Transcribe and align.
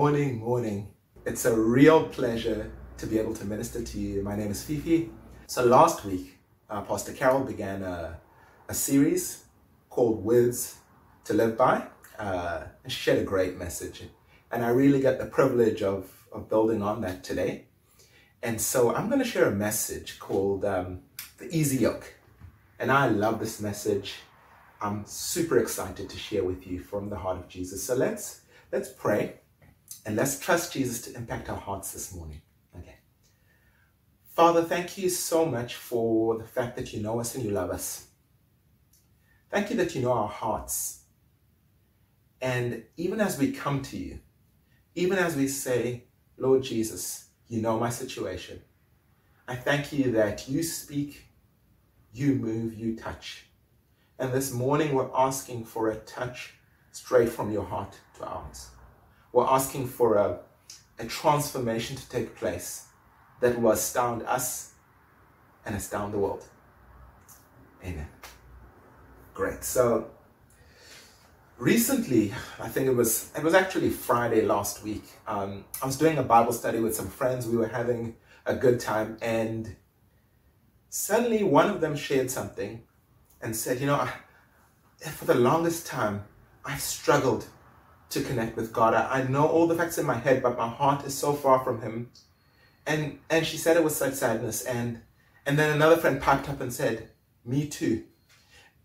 morning, 0.00 0.38
morning. 0.38 0.88
It's 1.26 1.44
a 1.44 1.54
real 1.54 2.04
pleasure 2.04 2.72
to 2.96 3.06
be 3.06 3.18
able 3.18 3.34
to 3.34 3.44
minister 3.44 3.82
to 3.82 3.98
you. 3.98 4.22
My 4.22 4.34
name 4.34 4.50
is 4.50 4.64
Fifi. 4.64 5.10
So 5.46 5.62
last 5.62 6.06
week, 6.06 6.38
uh, 6.70 6.80
Pastor 6.80 7.12
Carol 7.12 7.44
began 7.44 7.82
a, 7.82 8.18
a 8.70 8.72
series 8.72 9.44
called 9.90 10.24
Words 10.24 10.76
to 11.24 11.34
Live 11.34 11.54
By. 11.58 11.86
Uh, 12.18 12.62
and 12.82 12.90
she 12.90 12.98
shared 12.98 13.18
a 13.18 13.24
great 13.24 13.58
message. 13.58 14.04
And 14.50 14.64
I 14.64 14.70
really 14.70 15.02
get 15.02 15.18
the 15.18 15.26
privilege 15.26 15.82
of, 15.82 16.10
of 16.32 16.48
building 16.48 16.80
on 16.80 17.02
that 17.02 17.22
today. 17.22 17.66
And 18.42 18.58
so 18.58 18.94
I'm 18.94 19.08
going 19.08 19.22
to 19.22 19.30
share 19.34 19.48
a 19.50 19.54
message 19.54 20.18
called 20.18 20.64
um, 20.64 21.00
The 21.36 21.54
Easy 21.54 21.76
Yoke. 21.76 22.14
And 22.78 22.90
I 22.90 23.08
love 23.08 23.38
this 23.38 23.60
message. 23.60 24.14
I'm 24.80 25.04
super 25.04 25.58
excited 25.58 26.08
to 26.08 26.16
share 26.16 26.44
with 26.44 26.66
you 26.66 26.80
from 26.80 27.10
the 27.10 27.16
heart 27.16 27.36
of 27.36 27.48
Jesus. 27.48 27.82
So 27.82 27.94
let's 27.94 28.40
let's 28.72 28.88
pray 28.88 29.40
and 30.04 30.16
let's 30.16 30.38
trust 30.38 30.72
Jesus 30.72 31.02
to 31.02 31.14
impact 31.14 31.48
our 31.48 31.56
hearts 31.56 31.92
this 31.92 32.14
morning. 32.14 32.40
Okay. 32.78 32.96
Father, 34.34 34.62
thank 34.62 34.96
you 34.96 35.10
so 35.10 35.44
much 35.44 35.74
for 35.74 36.38
the 36.38 36.46
fact 36.46 36.76
that 36.76 36.92
you 36.92 37.02
know 37.02 37.20
us 37.20 37.34
and 37.34 37.44
you 37.44 37.50
love 37.50 37.70
us. 37.70 38.06
Thank 39.50 39.70
you 39.70 39.76
that 39.76 39.94
you 39.94 40.02
know 40.02 40.12
our 40.12 40.28
hearts. 40.28 41.04
And 42.40 42.84
even 42.96 43.20
as 43.20 43.38
we 43.38 43.52
come 43.52 43.82
to 43.82 43.98
you, 43.98 44.20
even 44.94 45.18
as 45.18 45.36
we 45.36 45.48
say, 45.48 46.04
Lord 46.38 46.62
Jesus, 46.62 47.26
you 47.48 47.60
know 47.60 47.78
my 47.78 47.90
situation, 47.90 48.62
I 49.46 49.56
thank 49.56 49.92
you 49.92 50.12
that 50.12 50.48
you 50.48 50.62
speak, 50.62 51.26
you 52.12 52.34
move, 52.34 52.74
you 52.74 52.96
touch. 52.96 53.46
And 54.18 54.32
this 54.32 54.52
morning, 54.52 54.94
we're 54.94 55.10
asking 55.14 55.64
for 55.64 55.90
a 55.90 55.96
touch 55.96 56.54
straight 56.92 57.28
from 57.28 57.52
your 57.52 57.64
heart 57.64 57.98
to 58.18 58.26
ours. 58.26 58.70
We're 59.32 59.46
asking 59.46 59.86
for 59.86 60.16
a, 60.16 60.40
a 60.98 61.06
transformation 61.06 61.96
to 61.96 62.08
take 62.08 62.36
place 62.36 62.86
that 63.40 63.60
will 63.60 63.70
astound 63.70 64.22
us 64.22 64.74
and 65.64 65.74
astound 65.76 66.12
the 66.12 66.18
world. 66.18 66.44
Amen. 67.84 68.08
Great. 69.34 69.64
So, 69.64 70.10
recently, 71.58 72.34
I 72.58 72.68
think 72.68 72.86
it 72.86 72.94
was 72.94 73.30
it 73.36 73.42
was 73.42 73.54
actually 73.54 73.90
Friday 73.90 74.42
last 74.42 74.82
week. 74.82 75.04
Um, 75.26 75.64
I 75.82 75.86
was 75.86 75.96
doing 75.96 76.18
a 76.18 76.22
Bible 76.22 76.52
study 76.52 76.80
with 76.80 76.94
some 76.94 77.08
friends. 77.08 77.46
We 77.46 77.56
were 77.56 77.68
having 77.68 78.16
a 78.44 78.54
good 78.54 78.80
time, 78.80 79.16
and 79.22 79.76
suddenly 80.90 81.42
one 81.44 81.70
of 81.70 81.80
them 81.80 81.96
shared 81.96 82.30
something 82.30 82.82
and 83.40 83.56
said, 83.56 83.80
You 83.80 83.86
know, 83.86 83.94
I, 83.94 84.12
for 85.10 85.24
the 85.24 85.34
longest 85.34 85.86
time, 85.86 86.24
I've 86.64 86.80
struggled 86.80 87.46
to 88.10 88.22
connect 88.22 88.56
with 88.56 88.72
God. 88.72 88.94
I, 88.94 89.20
I 89.20 89.22
know 89.28 89.46
all 89.46 89.66
the 89.66 89.74
facts 89.74 89.98
in 89.98 90.06
my 90.06 90.14
head, 90.14 90.42
but 90.42 90.58
my 90.58 90.68
heart 90.68 91.04
is 91.04 91.16
so 91.16 91.32
far 91.32 91.64
from 91.64 91.80
Him. 91.80 92.10
And 92.86 93.18
and 93.28 93.46
she 93.46 93.56
said 93.56 93.76
it 93.76 93.84
was 93.84 93.96
such 93.96 94.14
sadness. 94.14 94.62
And 94.62 95.00
and 95.46 95.58
then 95.58 95.74
another 95.74 95.96
friend 95.96 96.20
piped 96.20 96.48
up 96.48 96.60
and 96.60 96.72
said, 96.72 97.10
Me 97.44 97.66
too. 97.66 98.04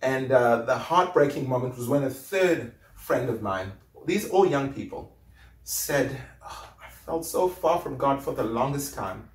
And 0.02 0.32
uh, 0.32 0.62
the 0.64 0.78
heartbreaking 0.78 1.50
moment 1.50 1.78
was 1.78 1.88
when 1.88 2.04
a 2.04 2.10
third 2.10 2.74
friend 2.96 3.30
of 3.30 3.42
mine, 3.42 3.72
these 4.06 4.30
all 4.30 4.46
young 4.46 4.72
people, 4.74 5.16
said, 5.64 6.16
oh, 6.44 6.70
I 6.84 6.90
felt 6.90 7.26
so 7.26 7.48
far 7.48 7.80
from 7.80 7.98
God 7.98 8.22
for 8.22 8.34
the 8.34 8.44
longest 8.44 8.94
time. 8.94 9.30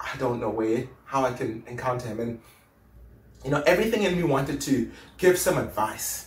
I 0.00 0.16
don't 0.18 0.40
know 0.40 0.48
where, 0.50 0.86
how 1.04 1.24
I 1.24 1.32
can 1.32 1.62
encounter 1.66 2.08
Him. 2.08 2.20
And 2.20 2.40
you 3.44 3.50
know, 3.50 3.62
everything 3.66 4.02
in 4.04 4.16
me 4.16 4.22
wanted 4.22 4.60
to 4.62 4.90
give 5.18 5.38
some 5.38 5.58
advice 5.58 6.25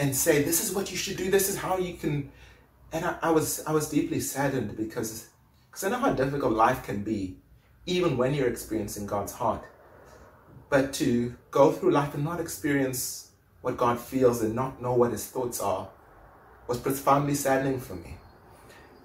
and 0.00 0.16
say, 0.16 0.42
this 0.42 0.64
is 0.64 0.74
what 0.74 0.90
you 0.90 0.96
should 0.96 1.18
do, 1.18 1.30
this 1.30 1.50
is 1.50 1.58
how 1.58 1.76
you 1.76 1.94
can. 1.94 2.32
And 2.92 3.04
I, 3.04 3.16
I 3.22 3.30
was 3.30 3.62
I 3.66 3.72
was 3.72 3.88
deeply 3.90 4.18
saddened 4.18 4.76
because 4.76 5.28
because 5.70 5.84
I 5.84 5.90
know 5.90 5.98
how 5.98 6.12
difficult 6.12 6.54
life 6.54 6.82
can 6.82 7.04
be, 7.04 7.36
even 7.86 8.16
when 8.16 8.34
you're 8.34 8.48
experiencing 8.48 9.06
God's 9.06 9.32
heart. 9.32 9.62
But 10.70 10.92
to 10.94 11.34
go 11.50 11.70
through 11.70 11.90
life 11.90 12.14
and 12.14 12.24
not 12.24 12.40
experience 12.40 13.30
what 13.60 13.76
God 13.76 14.00
feels 14.00 14.40
and 14.40 14.54
not 14.54 14.80
know 14.80 14.94
what 14.94 15.12
his 15.12 15.26
thoughts 15.26 15.60
are 15.60 15.88
was 16.66 16.78
profoundly 16.78 17.34
saddening 17.34 17.80
for 17.80 17.94
me. 17.94 18.16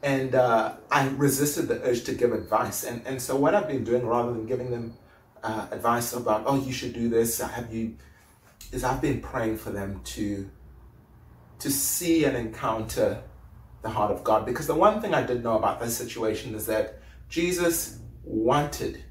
And 0.02 0.34
uh, 0.36 0.76
I 0.92 1.08
resisted 1.10 1.68
the 1.68 1.82
urge 1.82 2.04
to 2.06 2.14
give 2.14 2.32
advice. 2.32 2.84
And, 2.84 3.06
and 3.06 3.22
so 3.22 3.36
what 3.36 3.56
I've 3.56 3.68
been 3.68 3.84
doing 3.84 4.06
rather 4.06 4.32
than 4.32 4.46
giving 4.46 4.70
them 4.70 4.94
uh, 5.44 5.68
advice 5.72 6.14
about, 6.14 6.44
oh, 6.46 6.64
you 6.64 6.72
should 6.72 6.94
do 6.94 7.10
this. 7.10 7.42
Have 7.42 7.74
you? 7.74 7.96
Is 8.72 8.84
I've 8.84 9.02
been 9.02 9.20
praying 9.20 9.58
for 9.58 9.72
them 9.72 10.02
to 10.16 10.50
to 11.60 11.70
see 11.70 12.26
and 12.26 12.36
encounter 12.36 13.24
the 13.82 13.90
heart 13.90 14.12
of 14.12 14.24
God. 14.24 14.46
Because 14.46 14.68
the 14.68 14.76
one 14.76 15.02
thing 15.02 15.14
I 15.14 15.24
did 15.24 15.44
know 15.44 15.58
about 15.58 15.80
this 15.80 15.96
situation 15.96 16.56
is 16.56 16.66
that 16.66 17.00
Jesus 17.30 18.00
wanted 18.24 19.04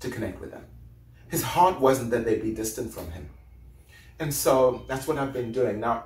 to 0.00 0.10
connect 0.10 0.40
with 0.40 0.50
them. 0.50 0.66
His 1.28 1.42
heart 1.42 1.80
wasn't 1.80 2.10
that 2.10 2.24
they'd 2.24 2.42
be 2.42 2.52
distant 2.52 2.92
from 2.92 3.10
him. 3.10 3.30
And 4.18 4.32
so 4.32 4.84
that's 4.86 5.08
what 5.08 5.18
I've 5.18 5.32
been 5.32 5.52
doing. 5.52 5.80
Now, 5.80 6.04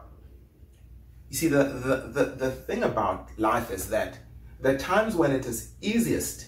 you 1.28 1.36
see, 1.36 1.48
the, 1.48 1.64
the, 1.64 1.96
the, 2.12 2.24
the 2.36 2.50
thing 2.50 2.82
about 2.82 3.28
life 3.36 3.70
is 3.70 3.90
that 3.90 4.18
there 4.60 4.74
are 4.74 4.78
times 4.78 5.14
when 5.14 5.32
it 5.32 5.44
is 5.44 5.72
easiest 5.82 6.46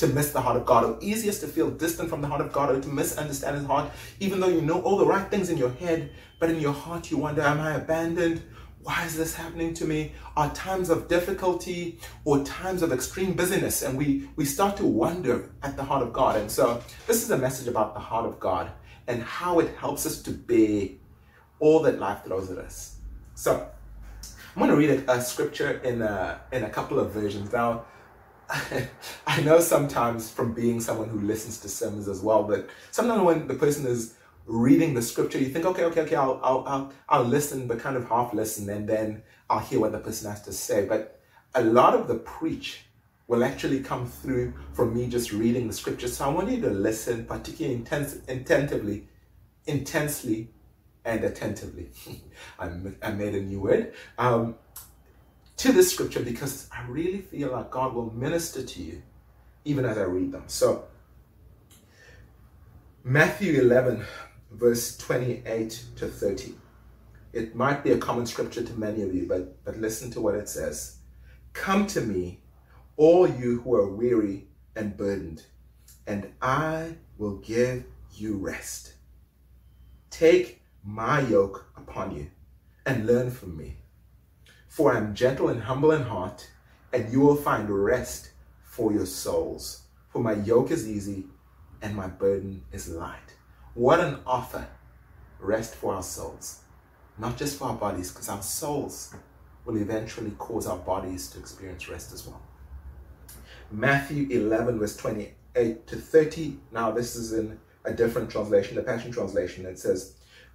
to 0.00 0.06
miss 0.08 0.32
the 0.32 0.40
heart 0.40 0.56
of 0.56 0.66
God, 0.66 0.84
or 0.84 0.98
easiest 1.00 1.40
to 1.42 1.46
feel 1.46 1.70
distant 1.70 2.10
from 2.10 2.20
the 2.20 2.28
heart 2.28 2.40
of 2.40 2.52
God, 2.52 2.70
or 2.70 2.80
to 2.80 2.88
misunderstand 2.88 3.56
His 3.56 3.66
heart, 3.66 3.90
even 4.18 4.40
though 4.40 4.48
you 4.48 4.60
know 4.60 4.80
all 4.82 4.98
the 4.98 5.06
right 5.06 5.30
things 5.30 5.48
in 5.50 5.56
your 5.56 5.70
head, 5.70 6.10
but 6.38 6.50
in 6.50 6.58
your 6.58 6.72
heart 6.72 7.10
you 7.10 7.18
wonder, 7.18 7.42
Am 7.42 7.60
I 7.60 7.74
abandoned? 7.76 8.42
Why 8.82 9.04
is 9.04 9.14
this 9.14 9.34
happening 9.34 9.74
to 9.74 9.84
me? 9.84 10.12
Are 10.38 10.50
times 10.54 10.88
of 10.88 11.06
difficulty 11.06 11.98
or 12.24 12.42
times 12.44 12.82
of 12.82 12.92
extreme 12.92 13.34
busyness, 13.34 13.82
and 13.82 13.96
we, 13.96 14.28
we 14.36 14.46
start 14.46 14.76
to 14.78 14.86
wonder 14.86 15.50
at 15.62 15.76
the 15.76 15.84
heart 15.84 16.02
of 16.02 16.14
God. 16.14 16.36
And 16.36 16.50
so, 16.50 16.82
this 17.06 17.22
is 17.22 17.30
a 17.30 17.38
message 17.38 17.68
about 17.68 17.92
the 17.94 18.00
heart 18.00 18.24
of 18.24 18.40
God 18.40 18.70
and 19.06 19.22
how 19.22 19.58
it 19.58 19.76
helps 19.76 20.06
us 20.06 20.22
to 20.22 20.30
bear 20.30 20.88
all 21.58 21.80
that 21.80 21.98
life 21.98 22.24
throws 22.24 22.50
at 22.50 22.58
us. 22.58 22.96
So, 23.34 23.68
I'm 24.56 24.58
going 24.58 24.70
to 24.70 24.76
read 24.76 25.04
a, 25.06 25.12
a 25.12 25.20
scripture 25.20 25.78
in 25.84 26.02
a, 26.02 26.40
in 26.50 26.64
a 26.64 26.70
couple 26.70 26.98
of 26.98 27.12
versions. 27.12 27.52
Now, 27.52 27.84
I 29.26 29.40
know 29.42 29.60
sometimes 29.60 30.30
from 30.30 30.52
being 30.52 30.80
someone 30.80 31.08
who 31.08 31.20
listens 31.20 31.60
to 31.60 31.68
sermons 31.68 32.08
as 32.08 32.20
well 32.20 32.44
that 32.44 32.68
sometimes 32.90 33.22
when 33.22 33.46
the 33.46 33.54
person 33.54 33.86
is 33.86 34.14
reading 34.46 34.94
the 34.94 35.02
scripture, 35.02 35.38
you 35.38 35.46
think, 35.46 35.64
okay, 35.64 35.84
okay, 35.84 36.00
okay, 36.00 36.16
I'll, 36.16 36.40
I'll, 36.42 36.64
I'll, 36.66 36.92
I'll 37.08 37.24
listen, 37.24 37.68
but 37.68 37.78
kind 37.78 37.96
of 37.96 38.08
half 38.08 38.34
listen, 38.34 38.68
and 38.68 38.88
then 38.88 39.22
I'll 39.48 39.60
hear 39.60 39.80
what 39.80 39.92
the 39.92 39.98
person 39.98 40.30
has 40.30 40.42
to 40.42 40.52
say. 40.52 40.84
But 40.86 41.20
a 41.54 41.62
lot 41.62 41.94
of 41.94 42.08
the 42.08 42.16
preach 42.16 42.86
will 43.28 43.44
actually 43.44 43.80
come 43.80 44.06
through 44.06 44.52
from 44.72 44.94
me 44.94 45.06
just 45.06 45.32
reading 45.32 45.68
the 45.68 45.72
scripture. 45.72 46.08
So 46.08 46.24
I 46.24 46.28
want 46.28 46.50
you 46.50 46.60
to 46.62 46.70
listen, 46.70 47.24
particularly 47.26 47.76
intense, 47.76 48.16
intentively, 48.26 49.06
intensely, 49.66 50.50
and 51.04 51.22
attentively. 51.22 51.90
I, 52.58 52.70
I 53.02 53.12
made 53.12 53.34
a 53.34 53.40
new 53.40 53.60
word. 53.60 53.94
Um, 54.18 54.56
to 55.60 55.72
this 55.72 55.92
scripture 55.92 56.20
because 56.20 56.70
I 56.72 56.86
really 56.88 57.20
feel 57.20 57.52
like 57.52 57.70
God 57.70 57.92
will 57.92 58.10
minister 58.14 58.62
to 58.62 58.82
you 58.82 59.02
even 59.66 59.84
as 59.84 59.98
I 59.98 60.04
read 60.04 60.32
them. 60.32 60.44
So, 60.46 60.86
Matthew 63.04 63.60
11, 63.60 64.02
verse 64.52 64.96
28 64.96 65.84
to 65.96 66.08
30. 66.08 66.54
It 67.34 67.54
might 67.54 67.84
be 67.84 67.92
a 67.92 67.98
common 67.98 68.24
scripture 68.24 68.64
to 68.64 68.72
many 68.72 69.02
of 69.02 69.14
you, 69.14 69.26
but, 69.28 69.62
but 69.62 69.76
listen 69.76 70.10
to 70.12 70.20
what 70.22 70.34
it 70.34 70.48
says. 70.48 70.96
Come 71.52 71.86
to 71.88 72.00
me, 72.00 72.40
all 72.96 73.28
you 73.28 73.60
who 73.60 73.74
are 73.74 73.94
weary 73.94 74.46
and 74.76 74.96
burdened, 74.96 75.44
and 76.06 76.32
I 76.40 76.94
will 77.18 77.36
give 77.36 77.84
you 78.14 78.38
rest. 78.38 78.94
Take 80.08 80.62
my 80.82 81.20
yoke 81.20 81.70
upon 81.76 82.16
you 82.16 82.30
and 82.86 83.06
learn 83.06 83.30
from 83.30 83.58
me 83.58 83.79
for 84.70 84.94
I 84.94 84.98
am 84.98 85.16
gentle 85.16 85.48
and 85.48 85.60
humble 85.60 85.90
in 85.90 86.02
heart, 86.02 86.48
and 86.92 87.12
you 87.12 87.18
will 87.18 87.34
find 87.34 87.68
rest 87.68 88.30
for 88.62 88.92
your 88.92 89.04
souls. 89.04 89.82
For 90.10 90.22
my 90.22 90.34
yoke 90.34 90.70
is 90.70 90.88
easy 90.88 91.26
and 91.82 91.94
my 91.94 92.06
burden 92.06 92.62
is 92.70 92.88
light. 92.88 93.34
What 93.74 93.98
an 93.98 94.20
offer! 94.24 94.68
Rest 95.40 95.74
for 95.74 95.94
our 95.94 96.04
souls. 96.04 96.60
Not 97.18 97.36
just 97.36 97.58
for 97.58 97.64
our 97.64 97.74
bodies, 97.74 98.12
because 98.12 98.28
our 98.28 98.42
souls 98.42 99.12
will 99.64 99.76
eventually 99.76 100.30
cause 100.38 100.68
our 100.68 100.78
bodies 100.78 101.28
to 101.30 101.40
experience 101.40 101.88
rest 101.88 102.12
as 102.12 102.26
well. 102.28 102.40
Matthew 103.72 104.28
11, 104.30 104.78
verse 104.78 104.96
28 104.96 105.86
to 105.88 105.96
30. 105.96 106.58
Now, 106.70 106.92
this 106.92 107.16
is 107.16 107.32
in 107.32 107.58
a 107.84 107.92
different 107.92 108.30
translation, 108.30 108.76
the 108.76 108.82
Passion 108.82 109.10
Translation. 109.10 109.66
It 109.66 109.80
says, 109.80 110.14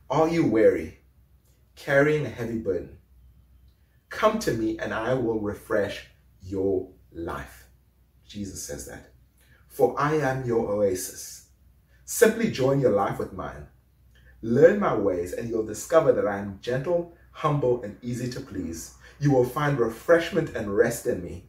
Are 0.10 0.30
you 0.30 0.46
weary, 0.46 1.00
carrying 1.76 2.26
a 2.26 2.30
heavy 2.30 2.60
burden? 2.60 2.98
Come 4.16 4.40
to 4.40 4.54
me 4.54 4.80
and 4.80 4.94
I 4.94 5.14
will 5.14 5.42
refresh 5.42 6.08
your 6.42 6.88
life. 7.12 7.66
Jesus 8.26 8.64
says 8.64 8.86
that. 8.86 9.12
For 9.68 9.94
I 10.00 10.16
am 10.16 10.46
your 10.46 10.72
oasis. 10.72 11.50
Simply 12.06 12.50
join 12.50 12.80
your 12.80 12.94
life 12.94 13.20
with 13.20 13.34
mine. 13.34 13.68
Learn 14.42 14.80
my 14.80 14.96
ways 14.96 15.34
and 15.34 15.50
you'll 15.50 15.66
discover 15.66 16.14
that 16.14 16.26
I 16.26 16.38
am 16.38 16.60
gentle, 16.62 17.14
humble, 17.32 17.84
and 17.84 17.98
easy 18.02 18.30
to 18.30 18.40
please. 18.40 18.94
You 19.20 19.34
will 19.34 19.44
find 19.44 19.78
refreshment 19.78 20.56
and 20.56 20.74
rest 20.74 21.08
in 21.08 21.22
me. 21.22 21.48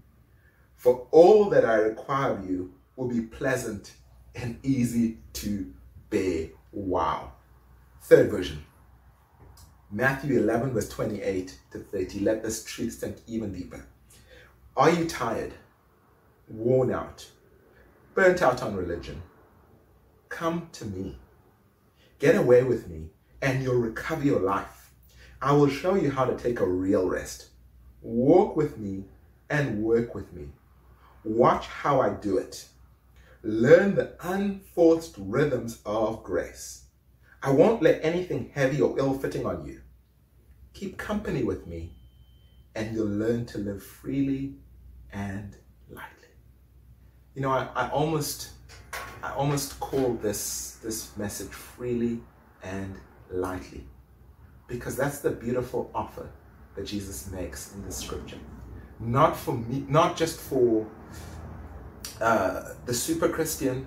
For 0.74 1.06
all 1.12 1.48
that 1.50 1.64
I 1.64 1.74
require 1.74 2.32
of 2.32 2.50
you 2.50 2.74
will 2.96 3.06
be 3.06 3.20
pleasant 3.20 3.92
and 4.34 4.58
easy 4.64 5.18
to 5.34 5.72
bear. 6.10 6.48
Wow. 6.72 7.30
Third 8.02 8.28
version. 8.28 8.65
Matthew 9.92 10.40
11, 10.40 10.72
verse 10.72 10.88
28 10.88 11.58
to 11.70 11.78
30. 11.78 12.20
Let 12.20 12.42
this 12.42 12.64
truth 12.64 12.94
sink 12.94 13.18
even 13.28 13.52
deeper. 13.52 13.86
Are 14.76 14.90
you 14.90 15.06
tired, 15.06 15.52
worn 16.48 16.92
out, 16.92 17.30
burnt 18.14 18.42
out 18.42 18.62
on 18.64 18.74
religion? 18.74 19.22
Come 20.28 20.68
to 20.72 20.86
me. 20.86 21.16
Get 22.18 22.34
away 22.34 22.64
with 22.64 22.88
me, 22.88 23.10
and 23.40 23.62
you'll 23.62 23.76
recover 23.76 24.24
your 24.24 24.40
life. 24.40 24.90
I 25.40 25.52
will 25.52 25.68
show 25.68 25.94
you 25.94 26.10
how 26.10 26.24
to 26.24 26.36
take 26.36 26.58
a 26.58 26.66
real 26.66 27.08
rest. 27.08 27.50
Walk 28.02 28.56
with 28.56 28.78
me 28.78 29.04
and 29.50 29.84
work 29.84 30.16
with 30.16 30.32
me. 30.32 30.48
Watch 31.22 31.66
how 31.68 32.00
I 32.00 32.10
do 32.10 32.38
it. 32.38 32.66
Learn 33.44 33.94
the 33.94 34.14
unforced 34.20 35.14
rhythms 35.16 35.78
of 35.86 36.24
grace. 36.24 36.85
I 37.46 37.50
won't 37.50 37.80
let 37.80 38.04
anything 38.04 38.50
heavy 38.52 38.80
or 38.80 38.98
ill 38.98 39.14
fitting 39.14 39.46
on 39.46 39.64
you. 39.64 39.80
Keep 40.74 40.98
company 40.98 41.44
with 41.44 41.64
me, 41.68 41.92
and 42.74 42.92
you'll 42.92 43.06
learn 43.06 43.46
to 43.46 43.58
live 43.58 43.84
freely 43.84 44.56
and 45.12 45.56
lightly. 45.88 46.32
You 47.36 47.42
know, 47.42 47.50
I, 47.50 47.68
I 47.76 47.88
almost 47.90 48.50
I 49.22 49.30
almost 49.30 49.78
call 49.78 50.14
this 50.14 50.78
this 50.82 51.16
message 51.16 51.50
freely 51.50 52.20
and 52.64 52.96
lightly. 53.30 53.86
Because 54.66 54.96
that's 54.96 55.20
the 55.20 55.30
beautiful 55.30 55.88
offer 55.94 56.28
that 56.74 56.84
Jesus 56.84 57.30
makes 57.30 57.72
in 57.74 57.84
the 57.84 57.92
scripture. 57.92 58.40
Not 58.98 59.36
for 59.36 59.52
me, 59.52 59.84
not 59.88 60.16
just 60.16 60.40
for 60.40 60.84
uh, 62.20 62.72
the 62.86 62.94
super 62.94 63.28
Christian 63.28 63.86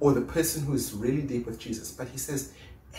or 0.00 0.12
the 0.12 0.22
person 0.22 0.64
who 0.64 0.74
is 0.74 0.92
really 0.92 1.22
deep 1.22 1.46
with 1.46 1.60
Jesus, 1.60 1.92
but 1.92 2.08
he 2.08 2.18
says 2.18 2.52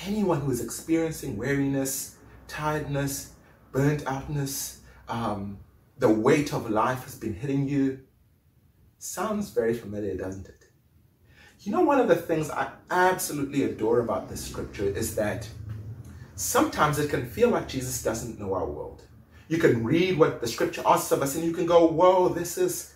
anyone 0.05 0.41
who 0.41 0.51
is 0.51 0.63
experiencing 0.63 1.37
weariness, 1.37 2.17
tiredness, 2.47 3.33
burnt 3.71 4.03
outness, 4.05 4.81
um, 5.07 5.57
the 5.97 6.09
weight 6.09 6.53
of 6.53 6.69
life 6.69 7.03
has 7.03 7.15
been 7.15 7.33
hitting 7.33 7.67
you. 7.67 7.99
Sounds 8.99 9.49
very 9.49 9.73
familiar, 9.73 10.15
doesn't 10.15 10.47
it? 10.47 10.65
You 11.61 11.71
know, 11.71 11.81
one 11.81 11.99
of 11.99 12.07
the 12.07 12.15
things 12.15 12.49
I 12.49 12.71
absolutely 12.91 13.63
adore 13.63 13.99
about 13.99 14.29
this 14.29 14.45
scripture 14.45 14.85
is 14.85 15.15
that 15.15 15.49
sometimes 16.35 16.99
it 16.99 17.09
can 17.09 17.25
feel 17.25 17.49
like 17.49 17.67
Jesus 17.67 18.03
doesn't 18.03 18.39
know 18.39 18.53
our 18.53 18.65
world. 18.65 19.03
You 19.47 19.57
can 19.57 19.83
read 19.83 20.17
what 20.17 20.39
the 20.39 20.47
scripture 20.47 20.83
asks 20.85 21.11
of 21.11 21.21
us 21.21 21.35
and 21.35 21.43
you 21.43 21.53
can 21.53 21.65
go, 21.65 21.87
whoa, 21.87 22.29
this 22.29 22.57
is 22.57 22.93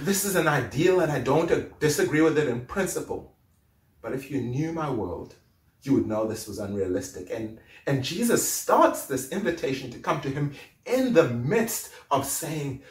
this 0.00 0.24
is 0.24 0.36
an 0.36 0.48
ideal 0.48 1.00
and 1.00 1.12
I 1.12 1.20
don't 1.20 1.78
disagree 1.80 2.22
with 2.22 2.38
it 2.38 2.48
in 2.48 2.64
principle. 2.64 3.35
But 4.06 4.14
if 4.14 4.30
you 4.30 4.40
knew 4.40 4.70
my 4.70 4.88
world, 4.88 5.34
you 5.82 5.94
would 5.94 6.06
know 6.06 6.28
this 6.28 6.46
was 6.46 6.60
unrealistic. 6.60 7.28
And, 7.28 7.58
and 7.88 8.04
Jesus 8.04 8.48
starts 8.48 9.06
this 9.06 9.30
invitation 9.30 9.90
to 9.90 9.98
come 9.98 10.20
to 10.20 10.30
him 10.30 10.52
in 10.84 11.12
the 11.12 11.28
midst 11.28 11.90
of 12.12 12.24
saying, 12.24 12.82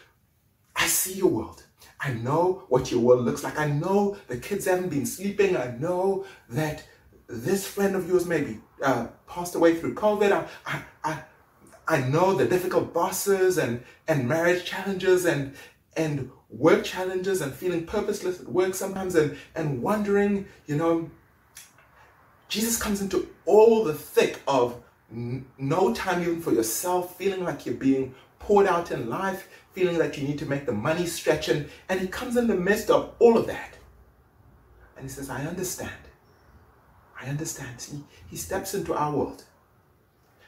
I 0.76 0.88
see 0.88 1.14
your 1.14 1.30
world. 1.30 1.64
I 2.02 2.12
know 2.12 2.66
what 2.68 2.92
your 2.92 3.00
world 3.00 3.24
looks 3.24 3.46
like. 3.46 3.58
I 3.58 3.68
know 3.68 4.18
the 4.28 4.36
kids 4.36 4.66
haven't 4.66 4.90
been 4.90 5.06
sleeping. 5.06 5.56
I 5.56 5.68
know 5.80 6.26
that 6.50 6.84
this 7.28 7.66
friend 7.66 7.96
of 7.96 8.10
yours 8.10 8.26
maybe 8.26 8.60
uh, 8.84 9.08
passed 9.26 9.56
away 9.56 9.76
through 9.76 9.96
COVID. 9.96 10.34
I, 10.34 10.46
I, 10.66 10.82
I, 11.06 11.24
I 11.88 12.10
know 12.10 12.34
the 12.34 12.46
difficult 12.46 12.94
bosses 12.94 13.58
and, 13.58 13.86
and 14.10 14.28
marriage 14.28 14.66
challenges 14.66 15.24
and, 15.24 15.56
and 15.96 16.30
work 16.58 16.84
challenges 16.84 17.42
and 17.42 17.54
feeling 17.54 17.86
purposeless 17.86 18.40
at 18.40 18.48
work 18.48 18.74
sometimes 18.74 19.16
and, 19.16 19.38
and 19.56 19.82
wondering, 19.82 20.46
you 20.66 20.76
know, 20.76 21.10
Jesus 22.48 22.82
comes 22.82 23.02
into 23.02 23.28
all 23.46 23.84
the 23.84 23.94
thick 23.94 24.40
of 24.48 24.82
n- 25.12 25.46
no 25.58 25.94
time 25.94 26.22
even 26.22 26.42
for 26.42 26.54
yourself, 26.54 27.18
feeling 27.18 27.44
like 27.44 27.66
you're 27.66 27.76
being 27.76 28.16
poured 28.40 28.68
out 28.68 28.92
in 28.92 29.10
life, 29.10 29.50
feeling 29.74 29.98
that 29.98 30.18
you 30.18 30.28
need 30.28 30.40
to 30.40 30.46
make 30.46 30.66
the 30.66 30.72
money 30.72 31.06
stretch. 31.06 31.50
And, 31.50 31.70
and 31.90 32.00
he 32.00 32.08
comes 32.08 32.38
in 32.38 32.48
the 32.48 32.56
midst 32.56 32.90
of 32.90 33.14
all 33.20 33.38
of 33.38 33.48
that. 33.48 33.78
And 34.96 35.06
he 35.06 35.10
says, 35.10 35.30
I 35.30 35.46
understand. 35.46 35.92
I 37.20 37.28
understand. 37.28 37.82
He, 37.82 38.04
he 38.30 38.38
steps 38.38 38.74
into 38.74 38.94
our 38.94 39.16
world. 39.16 39.44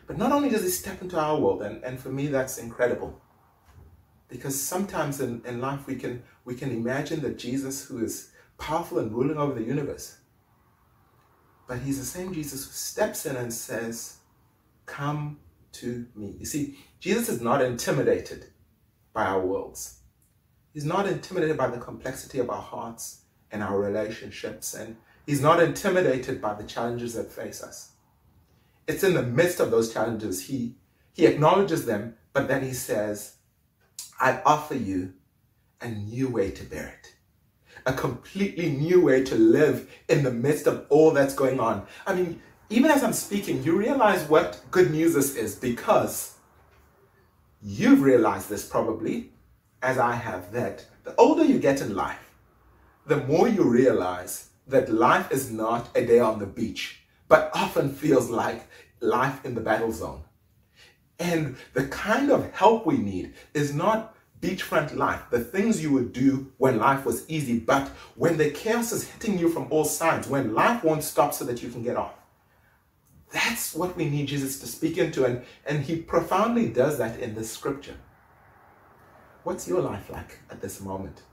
But 0.05 0.17
not 0.17 0.31
only 0.31 0.49
does 0.49 0.63
he 0.63 0.69
step 0.69 1.01
into 1.01 1.19
our 1.19 1.37
world, 1.39 1.61
and, 1.61 1.83
and 1.83 1.99
for 1.99 2.09
me 2.09 2.27
that's 2.27 2.57
incredible. 2.57 3.19
Because 4.29 4.59
sometimes 4.61 5.21
in, 5.21 5.41
in 5.45 5.61
life 5.61 5.87
we 5.87 5.95
can 5.95 6.23
we 6.43 6.55
can 6.55 6.71
imagine 6.71 7.21
that 7.21 7.37
Jesus 7.37 7.85
who 7.85 8.03
is 8.03 8.31
powerful 8.57 8.99
and 8.99 9.11
ruling 9.11 9.37
over 9.37 9.53
the 9.53 9.63
universe. 9.63 10.17
But 11.67 11.79
he's 11.79 11.99
the 11.99 12.05
same 12.05 12.33
Jesus 12.33 12.65
who 12.65 12.71
steps 12.71 13.25
in 13.25 13.35
and 13.35 13.53
says, 13.53 14.17
Come 14.85 15.39
to 15.73 16.07
me. 16.15 16.35
You 16.39 16.45
see, 16.45 16.79
Jesus 16.99 17.29
is 17.29 17.41
not 17.41 17.61
intimidated 17.61 18.47
by 19.13 19.25
our 19.25 19.45
worlds. 19.45 19.99
He's 20.73 20.85
not 20.85 21.07
intimidated 21.07 21.57
by 21.57 21.67
the 21.67 21.79
complexity 21.79 22.39
of 22.39 22.49
our 22.49 22.61
hearts 22.61 23.21
and 23.51 23.63
our 23.63 23.79
relationships, 23.79 24.73
and 24.73 24.95
he's 25.25 25.41
not 25.41 25.61
intimidated 25.61 26.41
by 26.41 26.53
the 26.53 26.63
challenges 26.63 27.13
that 27.15 27.31
face 27.31 27.63
us. 27.63 27.93
It's 28.87 29.03
in 29.03 29.13
the 29.13 29.23
midst 29.23 29.59
of 29.59 29.71
those 29.71 29.91
challenges, 29.91 30.45
he, 30.47 30.75
he 31.13 31.25
acknowledges 31.25 31.85
them, 31.85 32.15
but 32.31 32.47
then 32.47 32.63
he 32.63 32.73
says, 32.73 33.36
I 34.19 34.41
offer 34.45 34.75
you 34.75 35.13
a 35.81 35.89
new 35.89 36.29
way 36.29 36.51
to 36.51 36.63
bear 36.63 36.87
it. 36.87 37.13
A 37.85 37.93
completely 37.93 38.69
new 38.69 39.01
way 39.01 39.23
to 39.23 39.35
live 39.35 39.89
in 40.09 40.23
the 40.23 40.31
midst 40.31 40.67
of 40.67 40.85
all 40.89 41.11
that's 41.11 41.35
going 41.35 41.59
on. 41.59 41.85
I 42.05 42.15
mean, 42.15 42.41
even 42.69 42.91
as 42.91 43.03
I'm 43.03 43.13
speaking, 43.13 43.63
you 43.63 43.77
realize 43.77 44.27
what 44.27 44.59
good 44.71 44.91
news 44.91 45.13
this 45.13 45.35
is 45.35 45.55
because 45.55 46.33
you've 47.61 48.01
realized 48.01 48.49
this 48.49 48.67
probably, 48.67 49.31
as 49.81 49.97
I 49.97 50.15
have, 50.15 50.51
that 50.51 50.85
the 51.03 51.15
older 51.15 51.45
you 51.45 51.59
get 51.59 51.81
in 51.81 51.95
life, 51.95 52.33
the 53.05 53.17
more 53.17 53.47
you 53.47 53.63
realize 53.63 54.49
that 54.67 54.91
life 54.91 55.31
is 55.31 55.51
not 55.51 55.95
a 55.95 56.05
day 56.05 56.19
on 56.19 56.39
the 56.39 56.45
beach, 56.45 57.03
but 57.29 57.51
often 57.53 57.93
feels 57.93 58.29
like 58.29 58.67
life 58.99 59.45
in 59.45 59.55
the 59.55 59.61
battle 59.61 59.91
zone. 59.91 60.23
And 61.19 61.57
the 61.73 61.87
kind 61.87 62.31
of 62.31 62.51
help 62.53 62.85
we 62.85 62.97
need 62.97 63.33
is 63.53 63.73
not 63.73 64.15
beachfront 64.39 64.95
life, 64.95 65.23
the 65.31 65.39
things 65.39 65.81
you 65.81 65.91
would 65.91 66.13
do 66.13 66.51
when 66.57 66.77
life 66.77 67.05
was 67.05 67.27
easy, 67.27 67.57
but 67.59 67.87
when 68.15 68.37
the 68.37 68.51
chaos 68.51 68.91
is 68.91 69.09
hitting 69.09 69.39
you 69.39 69.49
from 69.49 69.67
all 69.71 69.85
sides, 69.85 70.27
when 70.27 70.53
life 70.53 70.83
won't 70.83 71.03
stop 71.03 71.33
so 71.33 71.43
that 71.45 71.63
you 71.63 71.69
can 71.69 71.81
get 71.81 71.97
off. 71.97 72.13
That's 73.31 73.73
what 73.73 73.97
we 73.97 74.09
need 74.09 74.27
Jesus 74.27 74.59
to 74.59 74.67
speak 74.67 74.97
into, 74.97 75.25
and, 75.25 75.41
and 75.65 75.83
he 75.83 75.97
profoundly 75.97 76.69
does 76.69 76.97
that 76.99 77.19
in 77.19 77.33
this 77.33 77.51
scripture. 77.51 77.97
What's 79.43 79.67
your 79.67 79.81
life 79.81 80.09
like 80.09 80.39
at 80.51 80.61
this 80.61 80.81
moment? 80.81 81.23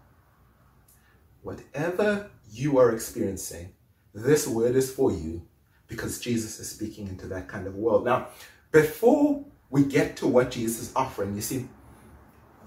Whatever 1.42 2.30
you 2.50 2.78
are 2.78 2.92
experiencing, 2.92 3.74
this 4.14 4.46
word 4.46 4.76
is 4.76 4.90
for 4.90 5.12
you 5.12 5.46
because 5.88 6.18
Jesus 6.20 6.58
is 6.58 6.70
speaking 6.70 7.08
into 7.08 7.26
that 7.26 7.48
kind 7.48 7.66
of 7.66 7.74
world. 7.74 8.04
Now, 8.04 8.28
before 8.72 9.44
we 9.74 9.82
get 9.82 10.16
to 10.16 10.28
what 10.28 10.52
Jesus 10.52 10.82
is 10.82 10.92
offering. 10.94 11.34
You 11.34 11.40
see, 11.40 11.66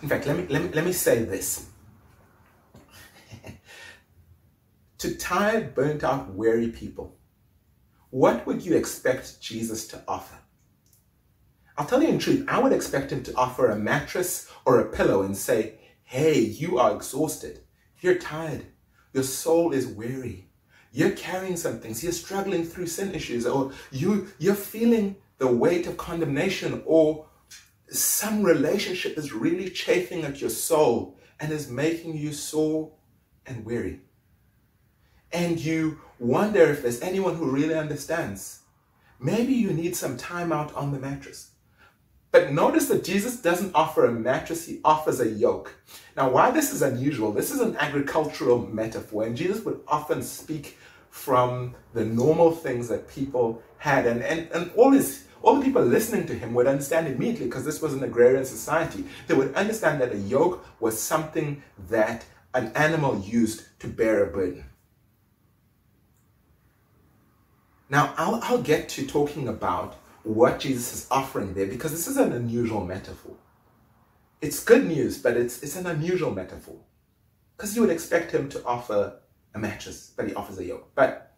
in 0.01 0.09
fact, 0.09 0.27
let 0.27 0.35
me, 0.35 0.45
let 0.49 0.61
me, 0.61 0.69
let 0.73 0.83
me 0.83 0.91
say 0.91 1.23
this. 1.23 1.69
to 4.97 5.15
tired, 5.15 5.73
burnt 5.73 6.03
out, 6.03 6.33
weary 6.33 6.67
people, 6.67 7.15
what 8.09 8.45
would 8.45 8.61
you 8.61 8.75
expect 8.75 9.39
Jesus 9.39 9.87
to 9.87 10.03
offer? 10.05 10.37
I'll 11.77 11.85
tell 11.85 12.03
you 12.03 12.09
in 12.09 12.19
truth, 12.19 12.43
I 12.45 12.59
would 12.59 12.73
expect 12.73 13.13
him 13.13 13.23
to 13.23 13.35
offer 13.35 13.69
a 13.69 13.77
mattress 13.77 14.51
or 14.65 14.81
a 14.81 14.91
pillow 14.91 15.21
and 15.21 15.37
say, 15.37 15.75
Hey, 16.03 16.41
you 16.41 16.77
are 16.77 16.93
exhausted. 16.93 17.61
You're 18.01 18.19
tired. 18.19 18.65
Your 19.13 19.23
soul 19.23 19.71
is 19.71 19.87
weary. 19.87 20.49
You're 20.91 21.11
carrying 21.11 21.55
some 21.55 21.79
things. 21.79 22.03
You're 22.03 22.11
struggling 22.11 22.65
through 22.65 22.87
sin 22.87 23.15
issues, 23.15 23.45
or 23.45 23.71
you, 23.91 24.27
you're 24.39 24.55
feeling 24.55 25.15
the 25.37 25.47
weight 25.47 25.87
of 25.87 25.97
condemnation 25.97 26.81
or 26.85 27.25
some 27.89 28.43
relationship 28.43 29.17
is 29.17 29.33
really 29.33 29.69
chafing 29.69 30.23
at 30.23 30.41
your 30.41 30.49
soul 30.49 31.17
and 31.39 31.51
is 31.51 31.69
making 31.69 32.17
you 32.17 32.33
sore 32.33 32.91
and 33.45 33.63
weary. 33.63 34.01
And 35.31 35.59
you 35.59 36.01
wonder 36.19 36.63
if 36.63 36.81
there's 36.81 37.01
anyone 37.01 37.35
who 37.35 37.51
really 37.51 37.75
understands. 37.75 38.61
Maybe 39.19 39.53
you 39.53 39.71
need 39.71 39.95
some 39.95 40.17
time 40.17 40.51
out 40.51 40.73
on 40.75 40.91
the 40.91 40.99
mattress. 40.99 41.51
But 42.31 42.51
notice 42.51 42.87
that 42.87 43.03
Jesus 43.03 43.41
doesn't 43.41 43.73
offer 43.73 44.05
a 44.05 44.11
mattress, 44.11 44.65
he 44.65 44.79
offers 44.83 45.21
a 45.21 45.29
yoke. 45.29 45.73
Now, 46.15 46.29
why 46.29 46.51
this 46.51 46.73
is 46.73 46.81
unusual, 46.81 47.31
this 47.31 47.51
is 47.51 47.61
an 47.61 47.77
agricultural 47.77 48.67
metaphor, 48.67 49.23
and 49.23 49.35
Jesus 49.35 49.63
would 49.63 49.79
often 49.87 50.21
speak 50.21 50.77
from 51.09 51.73
the 51.93 52.05
normal 52.05 52.51
things 52.51 52.89
that 52.89 53.07
people 53.07 53.61
had. 53.77 54.05
And, 54.05 54.21
and, 54.21 54.51
and 54.51 54.71
all 54.75 54.91
his 54.91 55.26
all 55.47 55.55
the 55.55 55.63
people 55.63 55.81
listening 55.81 56.27
to 56.27 56.33
him 56.33 56.53
would 56.53 56.67
understand 56.67 57.07
immediately 57.07 57.45
because 57.45 57.63
this 57.63 57.81
was 57.81 57.93
an 57.93 58.03
agrarian 58.03 58.43
society. 58.43 59.05
They 59.27 59.33
would 59.33 59.55
understand 59.55 60.01
that 60.01 60.11
a 60.11 60.17
yoke 60.17 60.67
was 60.81 61.01
something 61.01 61.63
that 61.87 62.25
an 62.53 62.73
animal 62.75 63.21
used 63.21 63.63
to 63.79 63.87
bear 63.87 64.25
a 64.25 64.27
burden. 64.27 64.65
Now, 67.89 68.13
I'll, 68.17 68.41
I'll 68.43 68.61
get 68.61 68.89
to 68.89 69.07
talking 69.07 69.47
about 69.47 69.95
what 70.23 70.59
Jesus 70.59 70.93
is 70.93 71.07
offering 71.09 71.53
there 71.53 71.67
because 71.67 71.91
this 71.91 72.07
is 72.07 72.17
an 72.17 72.33
unusual 72.33 72.85
metaphor. 72.85 73.35
It's 74.41 74.61
good 74.61 74.85
news, 74.85 75.17
but 75.17 75.37
it's, 75.37 75.63
it's 75.63 75.77
an 75.77 75.87
unusual 75.87 76.31
metaphor 76.31 76.75
because 77.55 77.73
you 77.73 77.81
would 77.81 77.89
expect 77.89 78.33
him 78.33 78.49
to 78.49 78.61
offer 78.65 79.19
a 79.53 79.59
mattress, 79.59 80.11
but 80.13 80.27
he 80.27 80.35
offers 80.35 80.57
a 80.57 80.65
yoke. 80.65 80.91
But 80.93 81.37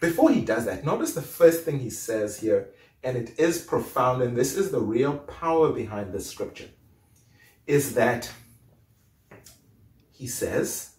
before 0.00 0.30
he 0.30 0.40
does 0.40 0.64
that, 0.64 0.82
notice 0.82 1.12
the 1.12 1.20
first 1.20 1.64
thing 1.64 1.80
he 1.80 1.90
says 1.90 2.40
here, 2.40 2.70
and 3.02 3.16
it 3.16 3.38
is 3.38 3.62
profound, 3.62 4.22
and 4.22 4.36
this 4.36 4.56
is 4.56 4.70
the 4.70 4.80
real 4.80 5.18
power 5.18 5.72
behind 5.72 6.12
this 6.12 6.28
scripture, 6.28 6.68
is 7.66 7.94
that 7.94 8.30
he 10.12 10.26
says, 10.26 10.90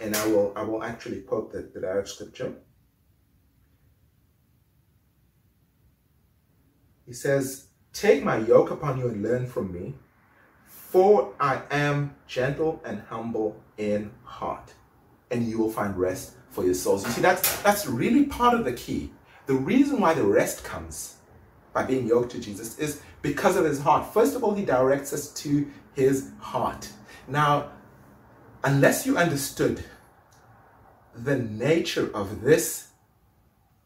and 0.00 0.14
I 0.14 0.26
will 0.26 0.52
I 0.54 0.62
will 0.62 0.82
actually 0.82 1.20
quote 1.22 1.52
the, 1.52 1.62
the 1.72 1.80
direct 1.80 2.08
scripture. 2.08 2.54
He 7.06 7.12
says, 7.12 7.68
Take 7.92 8.24
my 8.24 8.38
yoke 8.38 8.70
upon 8.70 8.98
you 8.98 9.08
and 9.08 9.22
learn 9.22 9.46
from 9.46 9.72
me, 9.72 9.94
for 10.66 11.34
I 11.38 11.62
am 11.70 12.14
gentle 12.26 12.80
and 12.84 13.00
humble 13.08 13.60
in 13.76 14.10
heart, 14.24 14.72
and 15.30 15.46
you 15.46 15.58
will 15.58 15.70
find 15.70 15.96
rest 15.96 16.36
for 16.50 16.64
your 16.64 16.74
souls. 16.74 17.04
You 17.04 17.12
see, 17.12 17.20
that's 17.22 17.62
that's 17.62 17.86
really 17.86 18.24
part 18.24 18.54
of 18.54 18.64
the 18.64 18.72
key. 18.72 19.10
The 19.46 19.54
reason 19.54 20.00
why 20.00 20.14
the 20.14 20.24
rest 20.24 20.64
comes 20.64 21.16
by 21.72 21.84
being 21.84 22.06
yoked 22.06 22.32
to 22.32 22.40
Jesus 22.40 22.78
is 22.78 23.00
because 23.22 23.56
of 23.56 23.64
his 23.64 23.80
heart. 23.80 24.12
First 24.12 24.36
of 24.36 24.44
all, 24.44 24.54
he 24.54 24.64
directs 24.64 25.12
us 25.12 25.32
to 25.34 25.66
his 25.94 26.30
heart. 26.38 26.88
Now, 27.26 27.70
unless 28.64 29.06
you 29.06 29.16
understood 29.16 29.84
the 31.14 31.36
nature 31.36 32.10
of 32.14 32.42
this 32.42 32.88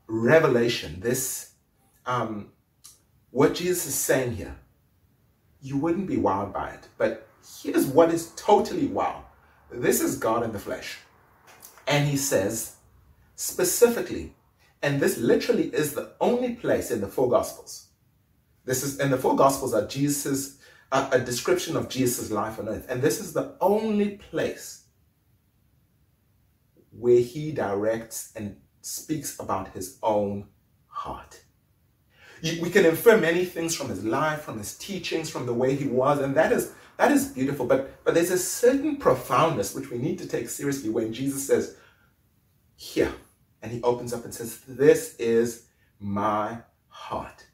revelation, 0.07 1.01
this 1.01 1.53
um, 2.05 2.51
what 3.31 3.55
Jesus 3.55 3.87
is 3.87 3.95
saying 3.95 4.37
here, 4.37 4.57
you 5.61 5.77
wouldn't 5.77 6.07
be 6.07 6.17
wowed 6.17 6.53
by 6.53 6.71
it. 6.71 6.89
But 6.97 7.29
here's 7.63 7.87
what 7.87 8.13
is 8.13 8.33
totally 8.37 8.87
wow. 8.87 9.25
This 9.71 10.01
is 10.01 10.17
God 10.17 10.45
in 10.45 10.53
the 10.53 10.59
flesh. 10.59 10.99
And 11.89 12.09
he 12.09 12.17
says 12.17 12.77
specifically, 13.35 14.35
and 14.83 15.01
this 15.01 15.19
literally 15.19 15.69
is 15.75 15.95
the 15.95 16.13
only 16.21 16.55
place 16.55 16.91
in 16.91 17.01
the 17.01 17.09
four 17.09 17.29
gospels. 17.29 17.89
This 18.65 18.83
is 18.83 19.01
in 19.01 19.11
the 19.11 19.19
four 19.19 19.37
gospels 19.37 19.75
are 19.75 19.87
Jesus 19.87 20.57
a, 20.93 21.19
description 21.21 21.77
of 21.77 21.89
Jesus' 21.89 22.31
life 22.31 22.59
on 22.59 22.69
earth. 22.69 22.87
And 22.89 23.03
this 23.03 23.21
is 23.21 23.33
the 23.33 23.55
only 23.61 24.19
place 24.31 24.85
where 26.91 27.21
he 27.21 27.53
directs 27.53 28.33
and 28.37 28.57
speaks 28.81 29.39
about 29.39 29.69
his 29.69 29.99
own 30.03 30.47
heart. 30.87 31.43
We 32.43 32.71
can 32.71 32.85
infer 32.85 33.19
many 33.19 33.45
things 33.45 33.75
from 33.75 33.89
his 33.89 34.05
life, 34.05 34.43
from 34.43 34.59
his 34.59 34.77
teachings, 34.77 35.31
from 35.31 35.47
the 35.47 35.55
way 35.55 35.75
he 35.75 35.89
was, 35.89 36.21
and 36.21 36.35
that 36.37 36.53
is 36.53 36.73
that 36.99 37.11
is 37.11 37.29
beautiful. 37.29 37.67
But 37.67 38.05
but 38.05 38.15
there's 38.15 38.31
a 38.31 38.39
certain 38.39 38.99
profoundness 38.99 39.75
which 39.75 39.91
we 39.91 39.99
need 39.99 40.19
to 40.19 40.29
take 40.29 40.49
seriously 40.51 40.91
when 40.91 41.15
Jesus 41.15 41.47
says, 41.47 41.77
"Here," 42.77 43.13
and 43.63 43.73
he 43.73 43.83
opens 43.83 44.13
up 44.13 44.25
and 44.25 44.35
says, 44.35 44.61
"This 44.67 45.17
is 45.19 45.67
my 46.01 46.59
heart." 46.89 47.47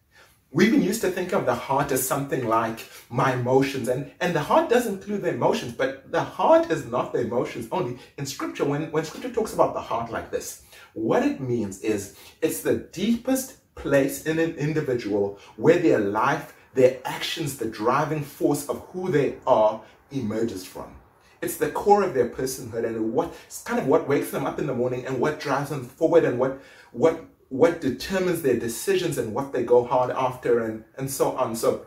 We've 0.55 0.71
been 0.71 0.83
used 0.83 1.01
to 1.01 1.11
think 1.11 1.33
of 1.33 1.47
the 1.47 1.55
heart 1.55 1.93
as 1.93 2.07
something 2.07 2.47
like 2.47 2.81
my 3.09 3.33
emotions, 3.33 3.89
and, 3.89 4.11
and 4.21 4.35
the 4.35 4.41
heart 4.41 4.69
does 4.69 4.87
include 4.87 5.23
the 5.23 5.31
emotions, 5.31 5.73
but 5.73 6.13
the 6.13 6.23
heart 6.23 6.71
is 6.71 6.85
not 6.85 7.15
the 7.15 7.21
emotions 7.21 7.69
only. 7.73 7.99
In 8.19 8.27
scripture, 8.27 8.67
when, 8.67 8.93
when 8.93 9.05
scripture 9.07 9.31
talks 9.33 9.55
about 9.55 9.73
the 9.73 9.81
heart 9.81 10.11
like 10.11 10.31
this, 10.31 10.65
what 10.93 11.23
it 11.23 11.41
means 11.41 11.81
is 11.81 12.17
it's 12.43 12.61
the 12.61 12.77
deepest 12.77 13.75
place 13.75 14.27
in 14.27 14.39
an 14.39 14.55
individual 14.57 15.39
where 15.57 15.79
their 15.79 15.99
life, 15.99 16.53
their 16.75 16.99
actions, 17.07 17.57
the 17.57 17.71
driving 17.71 18.23
force 18.23 18.69
of 18.69 18.81
who 18.93 19.11
they 19.11 19.37
are 19.47 19.81
emerges 20.11 20.67
from. 20.67 20.95
It's 21.43 21.57
the 21.57 21.71
core 21.71 22.05
of 22.05 22.15
their 22.15 22.29
personhood 22.29 22.87
and 22.87 23.13
what 23.13 23.35
it's 23.47 23.63
kind 23.63 23.81
of 23.81 23.89
what 23.89 24.09
wakes 24.09 24.31
them 24.31 24.47
up 24.47 24.59
in 24.61 24.67
the 24.67 24.75
morning 24.75 25.05
and 25.05 25.21
what 25.21 25.41
drives 25.41 25.71
them 25.71 25.85
forward 25.85 26.25
and 26.25 26.39
what 26.39 26.61
what 26.93 27.25
what 27.49 27.81
determines 27.81 28.41
their 28.41 28.59
decisions 28.59 29.19
and 29.19 29.35
what 29.35 29.53
they 29.53 29.63
go 29.63 29.85
hard 29.85 30.11
after 30.11 30.61
and, 30.61 30.85
and 30.97 31.11
so 31.11 31.37
on. 31.37 31.55
So 31.55 31.85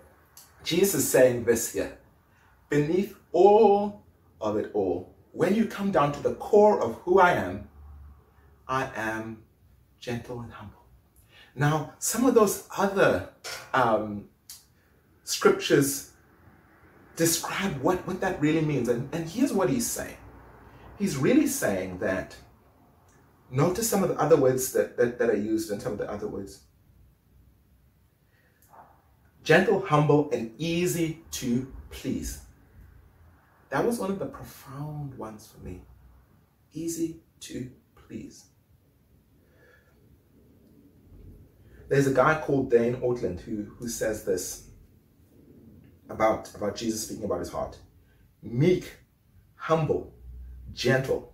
Jesus 0.64 0.94
is 0.96 1.10
saying 1.10 1.46
this 1.46 1.74
here. 1.74 1.98
Beneath 2.70 3.16
all 3.32 4.04
of 4.40 4.58
it 4.58 4.70
all, 4.74 5.16
when 5.32 5.56
you 5.56 5.66
come 5.66 5.92
down 5.92 6.12
to 6.12 6.22
the 6.22 6.36
core 6.36 6.80
of 6.80 6.96
who 6.98 7.20
I 7.20 7.32
am, 7.32 7.68
I 8.68 8.90
am 8.96 9.44
gentle 10.00 10.42
and 10.42 10.52
humble. 10.52 10.84
Now, 11.56 11.94
some 12.00 12.26
of 12.26 12.36
those 12.36 12.68
other 12.78 13.30
um, 13.74 14.26
scriptures 15.24 16.12
describe 17.16 17.82
what, 17.82 18.06
what 18.08 18.22
that 18.22 18.40
really 18.42 18.62
means. 18.62 18.90
And, 18.90 19.14
and 19.14 19.30
here's 19.30 19.54
what 19.54 19.70
he's 19.70 19.90
saying 19.90 20.18
he's 20.98 21.18
really 21.18 21.48
saying 21.48 22.00
that, 22.00 22.36
notice 23.52 23.90
some 23.90 24.04
of 24.04 24.10
the 24.10 24.16
other 24.16 24.38
words 24.38 24.72
that, 24.74 24.98
that, 24.98 25.20
that 25.20 25.30
are 25.30 25.38
used 25.38 25.72
in 25.72 25.80
some 25.80 25.94
of 25.94 25.98
the 25.98 26.10
other 26.10 26.28
words. 26.28 26.62
Gentle, 29.44 29.86
humble, 29.86 30.32
and 30.32 30.54
easy 30.58 31.22
to 31.32 31.72
please. 31.92 32.42
That 33.70 33.86
was 33.86 34.00
one 34.00 34.10
of 34.10 34.20
the 34.20 34.26
profound 34.26 35.16
ones 35.18 35.48
for 35.48 35.64
me. 35.64 35.82
Easy 36.74 37.22
to 37.42 37.70
please. 37.96 38.46
There's 41.88 42.08
a 42.08 42.14
guy 42.14 42.42
called 42.42 42.72
Dane 42.72 42.96
Ortlund 42.98 43.42
who, 43.42 43.64
who 43.78 43.88
says 43.88 44.24
this 44.24 44.70
about, 46.10 46.54
about 46.56 46.76
Jesus 46.76 47.04
speaking 47.04 47.26
about 47.26 47.40
his 47.40 47.52
heart. 47.52 47.78
Meek, 48.42 48.94
humble, 49.56 50.14
gentle. 50.74 51.34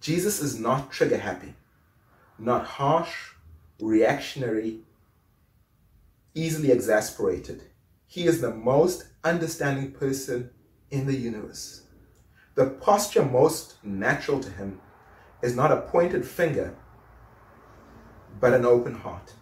Jesus 0.00 0.40
is 0.40 0.58
not 0.58 0.90
trigger 0.90 1.18
happy, 1.18 1.54
not 2.38 2.64
harsh, 2.64 3.32
reactionary, 3.80 4.80
easily 6.34 6.70
exasperated. 6.70 7.62
He 8.06 8.26
is 8.26 8.40
the 8.40 8.54
most 8.54 9.06
understanding 9.24 9.92
person 9.92 10.50
in 10.90 11.06
the 11.06 11.16
universe. 11.16 11.82
The 12.54 12.66
posture 12.66 13.24
most 13.24 13.82
natural 13.84 14.40
to 14.40 14.50
him 14.50 14.80
is 15.42 15.54
not 15.54 15.72
a 15.72 15.82
pointed 15.82 16.26
finger, 16.26 16.74
but 18.40 18.52
an 18.52 18.64
open 18.64 18.94
heart 18.94 19.32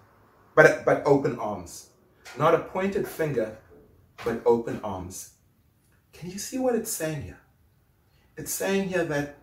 but, 0.56 0.84
but 0.84 1.02
open 1.06 1.38
arms. 1.38 1.90
Not 2.36 2.54
a 2.54 2.58
pointed 2.58 3.06
finger, 3.06 3.56
but 4.24 4.42
open 4.44 4.80
arms. 4.82 5.34
Can 6.12 6.30
you 6.30 6.38
see 6.38 6.58
what 6.58 6.74
it's 6.74 6.90
saying 6.90 7.22
here? 7.22 7.40
It's 8.36 8.52
saying 8.52 8.88
here 8.88 9.04
that 9.04 9.36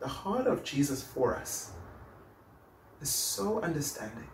the 0.00 0.08
heart 0.08 0.46
of 0.46 0.64
Jesus 0.64 1.02
for 1.02 1.36
us 1.36 1.72
is 3.00 3.10
so 3.10 3.60
understanding, 3.60 4.28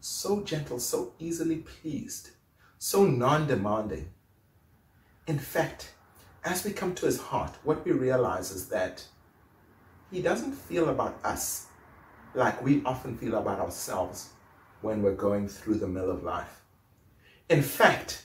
so 0.00 0.42
gentle, 0.42 0.78
so 0.78 1.12
easily 1.18 1.56
pleased, 1.56 2.30
so 2.78 3.04
non 3.04 3.46
demanding. 3.46 4.10
In 5.26 5.38
fact, 5.38 5.92
as 6.44 6.64
we 6.64 6.72
come 6.72 6.94
to 6.96 7.06
his 7.06 7.18
heart, 7.18 7.52
what 7.64 7.84
we 7.84 7.92
realize 7.92 8.50
is 8.50 8.68
that 8.68 9.04
he 10.10 10.20
doesn't 10.20 10.52
feel 10.52 10.90
about 10.90 11.18
us 11.24 11.66
like 12.34 12.62
we 12.62 12.82
often 12.84 13.16
feel 13.16 13.36
about 13.36 13.60
ourselves 13.60 14.30
when 14.82 15.02
we're 15.02 15.14
going 15.14 15.48
through 15.48 15.76
the 15.76 15.88
mill 15.88 16.10
of 16.10 16.22
life. 16.22 16.60
In 17.48 17.62
fact, 17.62 18.24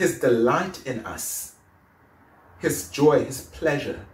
his 0.00 0.18
delight 0.18 0.86
in 0.86 1.04
us, 1.04 1.56
his 2.58 2.88
joy, 2.88 3.22
his 3.22 3.42
pleasure, 3.42 4.06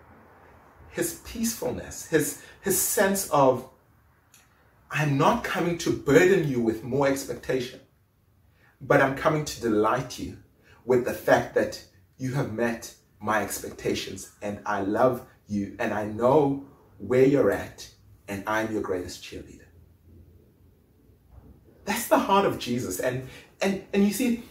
his 0.90 1.20
peacefulness, 1.24 2.06
his, 2.06 2.42
his 2.60 2.76
sense 2.76 3.30
of, 3.30 3.68
I'm 4.90 5.16
not 5.16 5.44
coming 5.44 5.78
to 5.78 5.92
burden 5.92 6.48
you 6.48 6.60
with 6.60 6.82
more 6.82 7.06
expectation, 7.06 7.78
but 8.80 9.00
I'm 9.00 9.14
coming 9.14 9.44
to 9.44 9.60
delight 9.60 10.18
you 10.18 10.38
with 10.84 11.04
the 11.04 11.12
fact 11.12 11.54
that 11.54 11.80
you 12.18 12.32
have 12.32 12.52
met 12.52 12.92
my 13.20 13.44
expectations 13.44 14.32
and 14.42 14.58
I 14.66 14.80
love 14.80 15.24
you 15.46 15.76
and 15.78 15.94
I 15.94 16.06
know 16.06 16.64
where 16.98 17.24
you're 17.24 17.52
at 17.52 17.88
and 18.26 18.42
I'm 18.48 18.72
your 18.72 18.82
greatest 18.82 19.22
cheerleader. 19.22 19.68
That's 21.84 22.08
the 22.08 22.18
heart 22.18 22.44
of 22.44 22.58
Jesus. 22.58 22.98
And 22.98 23.28
and 23.60 23.84
and 23.92 24.04
you 24.04 24.12
see, 24.12 24.42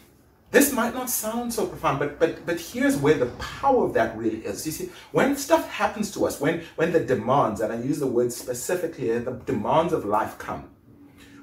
this 0.56 0.72
might 0.72 0.94
not 0.94 1.10
sound 1.10 1.54
so 1.54 1.68
profound, 1.68 2.00
but 2.00 2.20
but 2.20 2.46
but 2.46 2.60
here's 2.60 2.98
where 2.98 3.18
the 3.18 3.32
power 3.62 3.86
of 3.86 3.94
that 3.94 4.18
really 4.18 4.42
is. 4.46 4.66
You 4.66 4.72
see, 4.72 4.90
when 5.12 5.36
stuff 5.36 5.70
happens 5.70 6.12
to 6.12 6.26
us, 6.26 6.40
when 6.40 6.64
when 6.78 6.92
the 6.92 7.04
demands, 7.14 7.62
and 7.62 7.74
I 7.74 7.78
use 7.82 8.00
the 8.00 8.08
word 8.08 8.32
specifically, 8.32 9.08
the 9.20 9.34
demands 9.46 9.94
of 9.94 10.06
life 10.06 10.38
come, 10.38 10.70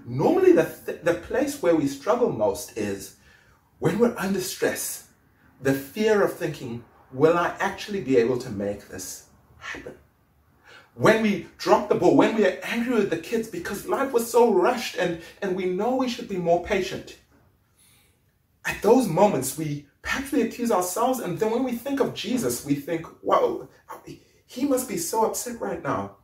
Normally, 0.04 0.52
the, 0.52 0.64
th- 0.64 1.02
the 1.02 1.14
place 1.14 1.62
where 1.62 1.76
we 1.76 1.86
struggle 1.86 2.30
most 2.30 2.76
is 2.76 3.16
when 3.78 3.98
we're 3.98 4.14
under 4.18 4.40
stress, 4.40 5.08
the 5.60 5.72
fear 5.72 6.22
of 6.22 6.32
thinking, 6.32 6.84
will 7.12 7.36
I 7.38 7.54
actually 7.60 8.00
be 8.00 8.16
able 8.16 8.38
to 8.38 8.50
make 8.50 8.88
this 8.88 9.26
happen? 9.58 9.94
When 10.94 11.22
we 11.22 11.46
drop 11.56 11.88
the 11.88 11.94
ball, 11.94 12.16
when 12.16 12.36
we 12.36 12.46
are 12.46 12.58
angry 12.64 12.94
with 12.94 13.10
the 13.10 13.16
kids 13.16 13.48
because 13.48 13.86
life 13.86 14.12
was 14.12 14.30
so 14.30 14.52
rushed 14.52 14.96
and, 14.96 15.22
and 15.40 15.56
we 15.56 15.66
know 15.66 15.96
we 15.96 16.08
should 16.08 16.28
be 16.28 16.36
more 16.36 16.64
patient. 16.64 17.16
At 18.64 18.80
those 18.82 19.08
moments, 19.08 19.58
we 19.58 19.86
we 20.32 20.42
accuse 20.42 20.72
ourselves, 20.72 21.20
and 21.20 21.38
then 21.38 21.50
when 21.50 21.64
we 21.64 21.72
think 21.72 22.00
of 22.00 22.14
Jesus, 22.14 22.64
we 22.64 22.74
think, 22.74 23.06
wow, 23.22 23.68
he 24.46 24.64
must 24.64 24.88
be 24.88 24.96
so 24.96 25.26
upset 25.26 25.60
right 25.60 25.82
now. 25.82 26.16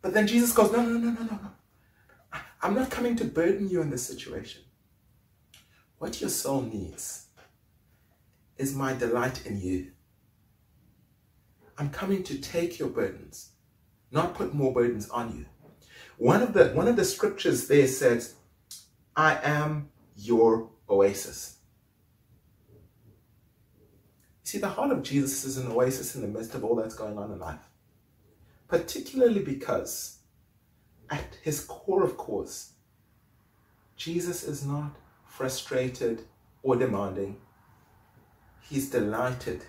But 0.00 0.14
then 0.14 0.26
Jesus 0.26 0.52
goes, 0.52 0.72
no, 0.72 0.82
no, 0.82 0.98
no, 0.98 1.10
no, 1.10 1.22
no, 1.22 1.38
no. 1.42 1.50
I'm 2.62 2.74
not 2.74 2.90
coming 2.90 3.16
to 3.16 3.24
burden 3.24 3.68
you 3.68 3.80
in 3.82 3.90
this 3.90 4.06
situation. 4.06 4.62
What 5.98 6.20
your 6.20 6.30
soul 6.30 6.62
needs 6.62 7.26
is 8.56 8.74
my 8.74 8.94
delight 8.94 9.46
in 9.46 9.60
you. 9.60 9.92
I'm 11.76 11.90
coming 11.90 12.22
to 12.24 12.38
take 12.38 12.78
your 12.78 12.88
burdens, 12.88 13.50
not 14.10 14.34
put 14.34 14.54
more 14.54 14.72
burdens 14.72 15.08
on 15.08 15.36
you. 15.36 15.46
One 16.18 16.42
of 16.42 16.52
the 16.52 16.68
one 16.68 16.88
of 16.88 16.96
the 16.96 17.04
scriptures 17.04 17.68
there 17.68 17.86
says, 17.86 18.34
I 19.16 19.38
am 19.42 19.90
your 20.16 20.70
oasis. 20.90 21.56
You 24.42 24.50
see, 24.50 24.58
the 24.58 24.68
heart 24.68 24.90
of 24.90 25.02
Jesus 25.02 25.44
is 25.44 25.56
an 25.58 25.70
oasis 25.70 26.14
in 26.14 26.22
the 26.22 26.28
midst 26.28 26.54
of 26.54 26.64
all 26.64 26.74
that's 26.74 26.94
going 26.94 27.18
on 27.18 27.30
in 27.30 27.38
life. 27.38 27.60
Particularly 28.68 29.42
because, 29.42 30.18
at 31.08 31.38
his 31.42 31.60
core 31.64 32.02
of 32.02 32.16
course, 32.16 32.72
Jesus 33.96 34.44
is 34.44 34.64
not 34.66 34.96
frustrated 35.26 36.22
or 36.62 36.76
demanding. 36.76 37.36
He's 38.62 38.90
delighted 38.90 39.64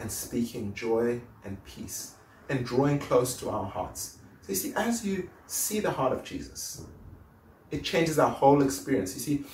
and 0.00 0.10
speaking 0.10 0.74
joy 0.74 1.20
and 1.44 1.62
peace 1.64 2.14
and 2.48 2.64
drawing 2.64 2.98
close 2.98 3.36
to 3.38 3.50
our 3.50 3.66
hearts. 3.66 4.18
So 4.42 4.50
you 4.50 4.54
see, 4.54 4.72
as 4.74 5.04
you 5.04 5.28
see 5.46 5.80
the 5.80 5.90
heart 5.90 6.12
of 6.12 6.24
Jesus, 6.24 6.84
it 7.70 7.84
changes 7.84 8.18
our 8.18 8.30
whole 8.30 8.62
experience. 8.62 9.14
You 9.14 9.20
see, 9.20 9.44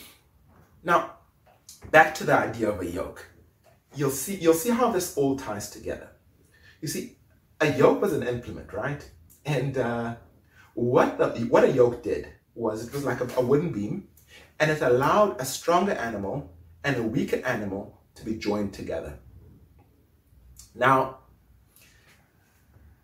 now 0.84 1.12
back 1.90 2.14
to 2.14 2.24
the 2.24 2.34
idea 2.34 2.68
of 2.68 2.80
a 2.80 2.86
yoke 2.86 3.26
you'll 3.96 4.10
see 4.10 4.34
you'll 4.36 4.54
see 4.54 4.70
how 4.70 4.90
this 4.90 5.16
all 5.16 5.36
ties 5.36 5.70
together. 5.70 6.08
You 6.80 6.88
see, 6.88 7.16
a 7.60 7.72
yoke 7.76 8.02
was 8.02 8.12
an 8.12 8.26
implement, 8.26 8.72
right? 8.72 9.08
And 9.46 9.78
uh, 9.78 10.16
what 10.74 11.18
the 11.18 11.28
what 11.46 11.64
a 11.64 11.70
yoke 11.70 12.02
did 12.02 12.28
was 12.54 12.86
it 12.86 12.92
was 12.92 13.04
like 13.04 13.20
a, 13.20 13.28
a 13.36 13.40
wooden 13.40 13.70
beam, 13.72 14.08
and 14.58 14.70
it 14.70 14.82
allowed 14.82 15.40
a 15.40 15.44
stronger 15.44 15.92
animal 15.92 16.52
and 16.82 16.96
a 16.96 17.02
weaker 17.02 17.44
animal 17.44 18.00
to 18.16 18.24
be 18.24 18.36
joined 18.36 18.72
together. 18.72 19.18
Now, 20.74 21.18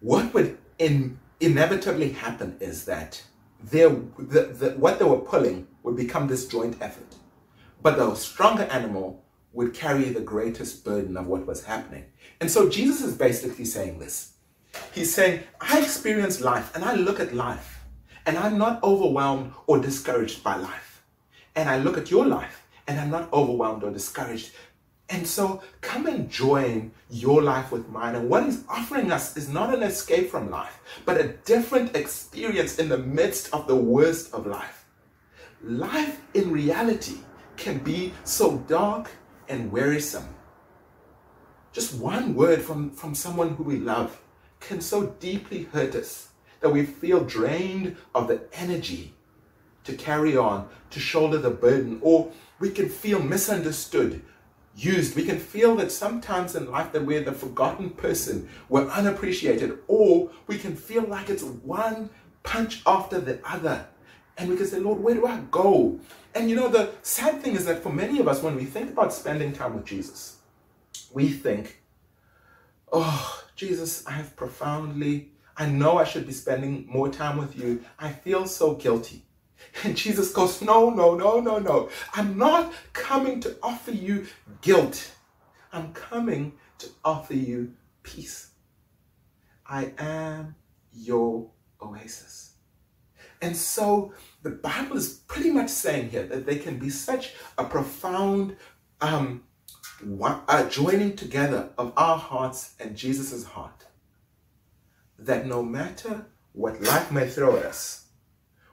what 0.00 0.32
would 0.34 0.58
in, 0.78 1.18
inevitably 1.40 2.12
happen 2.12 2.56
is 2.60 2.84
that 2.84 3.22
the, 3.62 3.88
the, 4.18 4.74
what 4.76 4.98
they 4.98 5.04
were 5.04 5.18
pulling 5.18 5.68
would 5.82 5.96
become 5.96 6.26
this 6.26 6.48
joint 6.48 6.76
effort. 6.80 7.14
But 7.82 7.96
the 7.96 8.14
stronger 8.14 8.64
animal 8.64 9.24
would 9.52 9.74
carry 9.74 10.04
the 10.04 10.20
greatest 10.20 10.84
burden 10.84 11.16
of 11.16 11.26
what 11.26 11.46
was 11.46 11.64
happening. 11.64 12.04
And 12.40 12.50
so 12.50 12.68
Jesus 12.68 13.02
is 13.02 13.16
basically 13.16 13.64
saying 13.64 13.98
this. 13.98 14.34
He's 14.92 15.12
saying, 15.12 15.42
I 15.60 15.80
experience 15.80 16.40
life 16.40 16.74
and 16.74 16.84
I 16.84 16.94
look 16.94 17.18
at 17.18 17.34
life 17.34 17.80
and 18.26 18.38
I'm 18.38 18.58
not 18.58 18.82
overwhelmed 18.82 19.52
or 19.66 19.78
discouraged 19.78 20.44
by 20.44 20.56
life. 20.56 21.02
And 21.56 21.68
I 21.68 21.78
look 21.78 21.98
at 21.98 22.10
your 22.10 22.26
life 22.26 22.66
and 22.86 23.00
I'm 23.00 23.10
not 23.10 23.32
overwhelmed 23.32 23.82
or 23.82 23.90
discouraged. 23.90 24.52
And 25.08 25.26
so 25.26 25.60
come 25.80 26.06
and 26.06 26.30
join 26.30 26.92
your 27.08 27.42
life 27.42 27.72
with 27.72 27.88
mine. 27.88 28.14
And 28.14 28.30
what 28.30 28.44
he's 28.44 28.62
offering 28.68 29.10
us 29.10 29.36
is 29.36 29.48
not 29.48 29.74
an 29.74 29.82
escape 29.82 30.30
from 30.30 30.50
life, 30.50 30.80
but 31.04 31.20
a 31.20 31.28
different 31.44 31.96
experience 31.96 32.78
in 32.78 32.88
the 32.88 32.98
midst 32.98 33.52
of 33.52 33.66
the 33.66 33.74
worst 33.74 34.32
of 34.32 34.46
life. 34.46 34.84
Life 35.62 36.20
in 36.34 36.52
reality 36.52 37.18
can 37.60 37.78
be 37.78 38.12
so 38.24 38.56
dark 38.66 39.10
and 39.48 39.70
wearisome. 39.70 40.34
Just 41.72 41.94
one 41.94 42.34
word 42.34 42.62
from, 42.62 42.90
from 42.90 43.14
someone 43.14 43.50
who 43.50 43.62
we 43.62 43.76
love 43.76 44.20
can 44.58 44.80
so 44.80 45.06
deeply 45.20 45.64
hurt 45.64 45.94
us 45.94 46.30
that 46.60 46.70
we 46.70 46.84
feel 46.84 47.22
drained 47.22 47.96
of 48.14 48.28
the 48.28 48.40
energy 48.52 49.14
to 49.84 49.94
carry 49.94 50.36
on, 50.36 50.68
to 50.90 50.98
shoulder 50.98 51.38
the 51.38 51.50
burden, 51.50 51.98
or 52.02 52.32
we 52.58 52.70
can 52.70 52.88
feel 52.88 53.22
misunderstood, 53.22 54.22
used. 54.74 55.14
We 55.14 55.24
can 55.24 55.38
feel 55.38 55.76
that 55.76 55.92
sometimes 55.92 56.54
in 56.54 56.70
life 56.70 56.92
that 56.92 57.04
we're 57.04 57.24
the 57.24 57.32
forgotten 57.32 57.90
person, 57.90 58.48
we're 58.68 58.88
unappreciated, 58.88 59.78
or 59.86 60.30
we 60.46 60.58
can 60.58 60.76
feel 60.76 61.02
like 61.02 61.28
it's 61.28 61.42
one 61.42 62.10
punch 62.42 62.82
after 62.86 63.20
the 63.20 63.40
other. 63.44 63.86
And 64.40 64.48
we 64.48 64.56
can 64.56 64.66
say, 64.66 64.78
Lord, 64.78 65.00
where 65.00 65.14
do 65.14 65.26
I 65.26 65.38
go? 65.50 66.00
And 66.34 66.48
you 66.48 66.56
know, 66.56 66.68
the 66.68 66.92
sad 67.02 67.42
thing 67.42 67.56
is 67.56 67.66
that 67.66 67.82
for 67.82 67.92
many 67.92 68.20
of 68.20 68.26
us, 68.26 68.42
when 68.42 68.56
we 68.56 68.64
think 68.64 68.90
about 68.90 69.12
spending 69.12 69.52
time 69.52 69.74
with 69.74 69.84
Jesus, 69.84 70.38
we 71.12 71.28
think, 71.28 71.82
oh, 72.90 73.44
Jesus, 73.54 74.06
I 74.06 74.12
have 74.12 74.34
profoundly, 74.36 75.32
I 75.58 75.66
know 75.66 75.98
I 75.98 76.04
should 76.04 76.26
be 76.26 76.32
spending 76.32 76.86
more 76.88 77.10
time 77.10 77.36
with 77.36 77.58
you. 77.58 77.84
I 77.98 78.12
feel 78.12 78.46
so 78.46 78.74
guilty. 78.74 79.26
And 79.84 79.94
Jesus 79.94 80.32
goes, 80.32 80.62
no, 80.62 80.88
no, 80.88 81.14
no, 81.14 81.38
no, 81.38 81.58
no. 81.58 81.90
I'm 82.14 82.38
not 82.38 82.72
coming 82.94 83.40
to 83.40 83.58
offer 83.62 83.90
you 83.90 84.26
guilt. 84.62 85.12
I'm 85.70 85.92
coming 85.92 86.54
to 86.78 86.88
offer 87.04 87.34
you 87.34 87.74
peace. 88.02 88.52
I 89.66 89.92
am 89.98 90.54
your 90.94 91.50
oasis. 91.82 92.49
And 93.42 93.56
so 93.56 94.12
the 94.42 94.50
Bible 94.50 94.96
is 94.96 95.20
pretty 95.26 95.50
much 95.50 95.70
saying 95.70 96.10
here 96.10 96.26
that 96.26 96.46
there 96.46 96.58
can 96.58 96.78
be 96.78 96.90
such 96.90 97.34
a 97.56 97.64
profound 97.64 98.56
um, 99.00 99.44
a 100.48 100.66
joining 100.68 101.14
together 101.14 101.70
of 101.76 101.92
our 101.96 102.18
hearts 102.18 102.74
and 102.80 102.96
Jesus' 102.96 103.44
heart 103.44 103.86
that 105.18 105.46
no 105.46 105.62
matter 105.62 106.26
what 106.52 106.80
life 106.80 107.12
may 107.12 107.28
throw 107.28 107.56
at 107.56 107.66
us, 107.66 108.06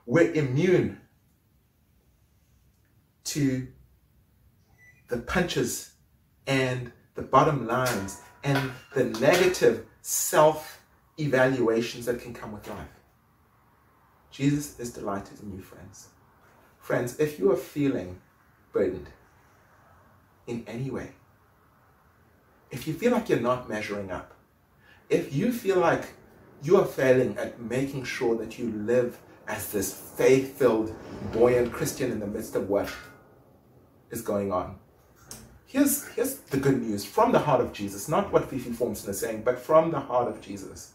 we're 0.06 0.32
immune 0.32 1.00
to 3.24 3.68
the 5.08 5.18
punches 5.18 5.92
and 6.46 6.90
the 7.14 7.22
bottom 7.22 7.66
lines 7.66 8.20
and 8.42 8.70
the 8.94 9.04
negative 9.04 9.84
self 10.00 10.80
evaluations 11.18 12.06
that 12.06 12.20
can 12.20 12.32
come 12.32 12.52
with 12.52 12.66
life. 12.68 12.97
Jesus 14.38 14.78
is 14.78 14.92
delighted 14.92 15.40
in 15.42 15.52
you, 15.52 15.60
friends. 15.60 16.10
Friends, 16.78 17.18
if 17.18 17.40
you 17.40 17.50
are 17.50 17.56
feeling 17.56 18.20
burdened 18.72 19.08
in 20.46 20.62
any 20.68 20.92
way, 20.92 21.10
if 22.70 22.86
you 22.86 22.94
feel 22.94 23.10
like 23.10 23.28
you're 23.28 23.40
not 23.40 23.68
measuring 23.68 24.12
up, 24.12 24.32
if 25.10 25.34
you 25.34 25.50
feel 25.50 25.80
like 25.80 26.04
you 26.62 26.76
are 26.76 26.84
failing 26.84 27.36
at 27.36 27.60
making 27.60 28.04
sure 28.04 28.36
that 28.36 28.60
you 28.60 28.70
live 28.70 29.18
as 29.48 29.72
this 29.72 29.92
faith 29.92 30.56
filled, 30.56 30.94
buoyant 31.32 31.72
Christian 31.72 32.12
in 32.12 32.20
the 32.20 32.26
midst 32.28 32.54
of 32.54 32.68
what 32.68 32.88
is 34.12 34.22
going 34.22 34.52
on, 34.52 34.78
here's, 35.66 36.06
here's 36.10 36.36
the 36.36 36.58
good 36.58 36.80
news 36.80 37.04
from 37.04 37.32
the 37.32 37.40
heart 37.40 37.60
of 37.60 37.72
Jesus, 37.72 38.08
not 38.08 38.32
what 38.32 38.48
Fifi 38.48 38.70
Formson 38.70 39.08
is 39.08 39.18
saying, 39.18 39.42
but 39.42 39.58
from 39.58 39.90
the 39.90 39.98
heart 39.98 40.28
of 40.28 40.40
Jesus. 40.40 40.92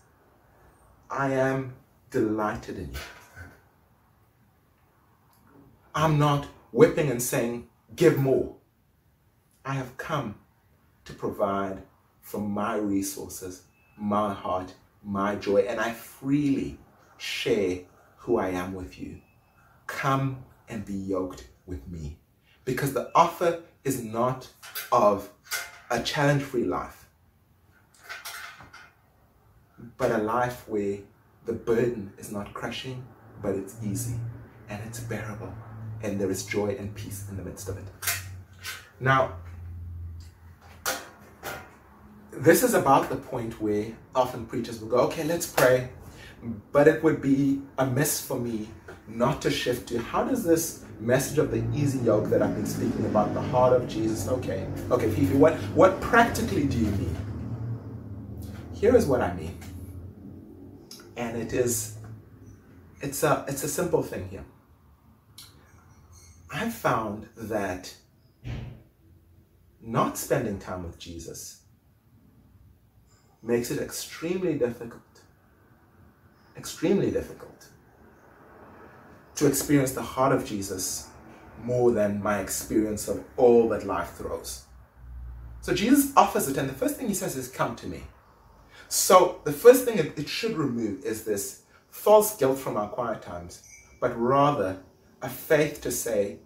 I 1.10 1.34
am 1.34 1.73
delighted 2.10 2.77
in 2.77 2.93
you. 2.93 2.99
I'm 5.95 6.17
not 6.17 6.47
whipping 6.71 7.12
and 7.12 7.21
saying, 7.21 7.67
give 7.95 8.17
more. 8.17 8.56
I 9.63 9.73
have 9.75 9.95
come 9.97 10.36
to 11.06 11.13
provide 11.13 11.84
from 12.19 12.49
my 12.49 12.77
resources, 12.77 13.62
my 13.95 14.34
heart, 14.34 14.73
my 15.03 15.36
joy, 15.36 15.60
and 15.62 15.79
I 15.79 15.91
freely 15.91 16.79
share 17.17 17.82
who 18.17 18.38
I 18.38 18.49
am 18.49 18.73
with 18.73 18.99
you. 18.99 19.19
Come 19.86 20.43
and 20.67 20.84
be 20.84 20.95
yoked 20.95 21.47
with 21.67 21.88
me. 21.88 22.17
Because 22.65 22.93
the 22.93 23.12
offer 23.13 23.62
is 23.84 24.03
not 24.03 24.47
of 24.91 25.29
a 25.91 26.01
challenge 26.01 26.41
free 26.41 26.63
life, 26.63 27.08
but 29.97 30.10
a 30.10 30.17
life 30.17 30.67
where 30.67 30.97
the 31.45 31.53
burden 31.53 32.13
is 32.17 32.32
not 32.32 32.51
crushing, 32.56 33.06
but 33.43 33.53
it's 33.53 33.75
easy 33.84 34.15
and 34.69 34.82
it's 34.88 34.99
bearable 35.01 35.53
and 36.04 36.20
there 36.20 36.30
is 36.30 36.46
joy 36.46 36.76
and 36.78 36.94
peace 36.94 37.26
in 37.30 37.38
the 37.38 37.44
midst 37.44 37.70
of 37.70 37.78
it. 37.78 37.86
Now, 39.00 39.34
this 42.32 42.63
is 42.63 42.74
about 42.74 43.10
the 43.10 43.16
point 43.16 43.60
where 43.62 43.88
often 44.13 44.46
preachers 44.46 44.82
will 44.82 44.89
go, 44.89 44.98
okay, 45.08 45.24
let's 45.24 45.48
pray, 45.48 45.89
but 46.72 46.88
it 46.88 47.04
would 47.04 47.22
be 47.22 47.62
a 47.78 47.84
amiss 47.84 48.22
for 48.22 48.39
me 48.39 48.68
not 49.08 49.42
to 49.42 49.52
shift 49.52 49.88
to 49.89 50.00
how 50.00 50.24
does 50.24 50.44
this 50.44 50.86
message 51.00 51.38
of 51.38 51.52
the 51.52 51.63
easy 51.78 52.00
yoke 52.00 52.30
that 52.30 52.42
I've 52.42 52.56
been 52.56 52.66
speaking 52.66 53.06
about, 53.06 53.34
the 53.34 53.42
heart 53.42 53.74
of 53.74 53.88
Jesus, 53.88 54.28
okay, 54.28 54.68
okay, 54.89 55.10
Fifi, 55.10 55.36
what, 55.36 55.56
what 55.76 56.00
practically 56.02 56.66
do 56.66 56.78
you 56.78 56.92
mean? 56.92 57.18
Here 58.74 58.96
is 58.96 59.06
what 59.06 59.22
I 59.22 59.34
mean. 59.34 59.58
And 61.16 61.38
it 61.38 61.54
is, 61.54 61.98
it's 63.02 63.24
a, 63.24 63.46
it's 63.48 63.63
a 63.63 63.68
simple 63.68 64.02
thing 64.02 64.28
here. 64.30 64.46
I've 66.54 66.74
found 66.74 67.28
that 67.36 67.92
not 69.82 70.20
spending 70.20 70.60
time 70.60 70.84
with 70.84 71.00
Jesus 71.00 71.63
makes 73.42 73.72
it 73.72 73.82
extremely 73.82 74.54
difficult, 74.54 75.22
extremely 76.56 77.10
difficult 77.10 77.70
to 79.36 79.48
experience 79.48 79.94
the 79.94 80.04
heart 80.04 80.32
of 80.32 80.46
Jesus 80.46 81.10
more 81.63 81.92
than 81.92 82.22
my 82.22 82.39
experience 82.39 83.08
of 83.08 83.24
all 83.36 83.68
that 83.70 83.88
life 83.88 84.12
throws. 84.12 84.66
So 85.62 85.74
Jesus 85.74 86.13
offers 86.16 86.48
it, 86.48 86.58
and 86.58 86.70
the 86.70 86.74
first 86.74 86.98
thing 86.98 87.08
he 87.08 87.16
says 87.16 87.36
is, 87.36 87.48
Come 87.48 87.76
to 87.78 87.88
me. 87.88 88.04
So 88.89 89.42
the 89.44 89.52
first 89.52 89.86
thing 89.86 89.98
it 89.98 90.30
should 90.30 90.56
remove 90.56 91.04
is 91.04 91.24
this 91.24 91.63
false 91.89 92.38
guilt 92.38 92.60
from 92.60 92.78
our 92.78 92.89
quiet 92.89 93.24
times, 93.24 93.63
but 94.00 94.16
rather 94.20 94.78
a 95.24 95.30
faith 95.30 95.82
to 95.82 95.92
say, 95.92 96.38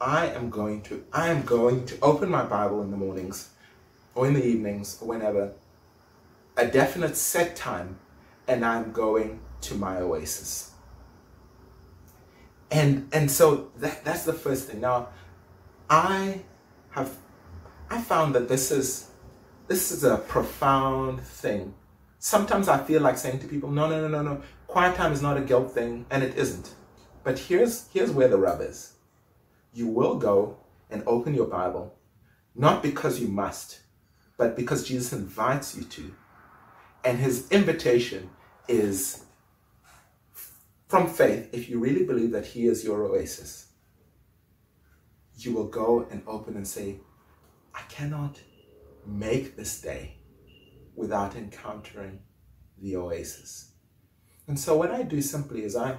I 0.00 0.26
am 0.26 0.50
going 0.50 0.82
to, 0.82 1.04
I 1.12 1.30
am 1.30 1.42
going 1.42 1.86
to 1.86 1.98
open 2.02 2.30
my 2.30 2.44
Bible 2.44 2.82
in 2.82 2.90
the 2.90 2.96
mornings 2.96 3.48
or 4.14 4.26
in 4.28 4.34
the 4.34 4.44
evenings 4.44 4.98
or 5.00 5.08
whenever, 5.08 5.54
a 6.56 6.66
definite 6.66 7.16
set 7.16 7.56
time, 7.56 7.98
and 8.46 8.64
I'm 8.64 8.92
going 8.92 9.40
to 9.62 9.74
my 9.74 9.98
oasis. 9.98 10.72
And 12.70 13.08
and 13.12 13.30
so 13.30 13.70
that 13.78 14.04
that's 14.04 14.24
the 14.24 14.32
first 14.32 14.68
thing. 14.68 14.80
Now, 14.80 15.08
I 15.88 16.40
have 16.90 17.16
I 17.88 18.00
found 18.00 18.34
that 18.34 18.48
this 18.48 18.70
is 18.70 19.10
this 19.66 19.90
is 19.90 20.04
a 20.04 20.18
profound 20.18 21.20
thing. 21.20 21.74
Sometimes 22.18 22.68
I 22.68 22.82
feel 22.82 23.02
like 23.02 23.18
saying 23.18 23.38
to 23.40 23.46
people, 23.46 23.70
no, 23.70 23.88
no, 23.88 24.00
no, 24.00 24.08
no, 24.08 24.22
no. 24.22 24.42
Quiet 24.66 24.96
time 24.96 25.12
is 25.12 25.22
not 25.22 25.36
a 25.36 25.40
guilt 25.40 25.72
thing, 25.72 26.06
and 26.10 26.22
it 26.22 26.36
isn't. 26.36 26.74
But 27.26 27.40
here's 27.40 27.88
here's 27.88 28.12
where 28.12 28.28
the 28.28 28.38
rub 28.38 28.60
is. 28.60 28.92
You 29.74 29.88
will 29.88 30.14
go 30.14 30.58
and 30.88 31.02
open 31.08 31.34
your 31.34 31.48
Bible, 31.48 31.98
not 32.54 32.84
because 32.84 33.18
you 33.18 33.26
must, 33.26 33.80
but 34.36 34.54
because 34.54 34.86
Jesus 34.86 35.12
invites 35.12 35.76
you 35.76 35.82
to. 35.82 36.14
And 37.04 37.18
his 37.18 37.50
invitation 37.50 38.30
is 38.68 39.24
from 40.86 41.08
faith, 41.08 41.48
if 41.52 41.68
you 41.68 41.80
really 41.80 42.04
believe 42.04 42.30
that 42.30 42.46
He 42.46 42.68
is 42.68 42.84
your 42.84 43.02
oasis, 43.02 43.72
you 45.34 45.52
will 45.52 45.66
go 45.66 46.06
and 46.12 46.22
open 46.28 46.54
and 46.54 46.68
say, 46.68 47.00
I 47.74 47.80
cannot 47.88 48.38
make 49.04 49.56
this 49.56 49.80
day 49.80 50.18
without 50.94 51.34
encountering 51.34 52.20
the 52.80 52.94
oasis. 52.94 53.72
And 54.46 54.56
so 54.56 54.76
what 54.76 54.92
I 54.92 55.02
do 55.02 55.20
simply 55.20 55.64
is 55.64 55.74
I 55.74 55.96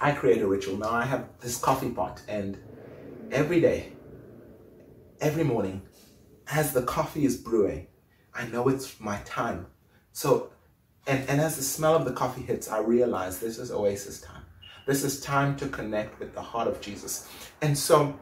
I 0.00 0.12
create 0.12 0.42
a 0.42 0.46
ritual. 0.46 0.76
Now 0.76 0.90
I 0.90 1.04
have 1.04 1.28
this 1.40 1.58
coffee 1.58 1.90
pot 1.90 2.22
and 2.28 2.58
every 3.30 3.60
day, 3.60 3.92
every 5.20 5.44
morning, 5.44 5.82
as 6.50 6.72
the 6.72 6.82
coffee 6.82 7.24
is 7.24 7.36
brewing, 7.36 7.86
I 8.34 8.46
know 8.46 8.68
it's 8.68 9.00
my 9.00 9.18
time. 9.24 9.66
So 10.12 10.50
and, 11.06 11.28
and 11.28 11.40
as 11.40 11.56
the 11.56 11.62
smell 11.62 11.94
of 11.94 12.04
the 12.04 12.12
coffee 12.12 12.42
hits, 12.42 12.68
I 12.68 12.78
realize 12.78 13.38
this 13.38 13.58
is 13.58 13.70
Oasis 13.70 14.20
time. 14.20 14.42
This 14.86 15.04
is 15.04 15.20
time 15.20 15.56
to 15.56 15.68
connect 15.68 16.18
with 16.18 16.34
the 16.34 16.42
heart 16.42 16.68
of 16.68 16.80
Jesus. 16.80 17.28
And 17.62 17.76
so 17.76 18.18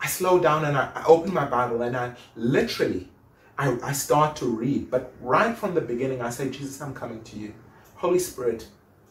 I 0.00 0.06
slow 0.06 0.38
down 0.38 0.64
and 0.64 0.76
I, 0.76 0.90
I 0.94 1.04
open 1.06 1.32
my 1.32 1.44
Bible 1.44 1.82
and 1.82 1.96
I 1.96 2.14
literally, 2.36 3.08
I, 3.56 3.76
I 3.82 3.92
start 3.92 4.36
to 4.36 4.46
read. 4.46 4.90
But 4.90 5.12
right 5.20 5.56
from 5.56 5.74
the 5.74 5.80
beginning, 5.80 6.22
I 6.22 6.30
say, 6.30 6.48
Jesus, 6.50 6.80
I'm 6.80 6.94
coming 6.94 7.22
to 7.24 7.36
you. 7.36 7.54
Holy 7.96 8.18
Spirit, 8.20 8.68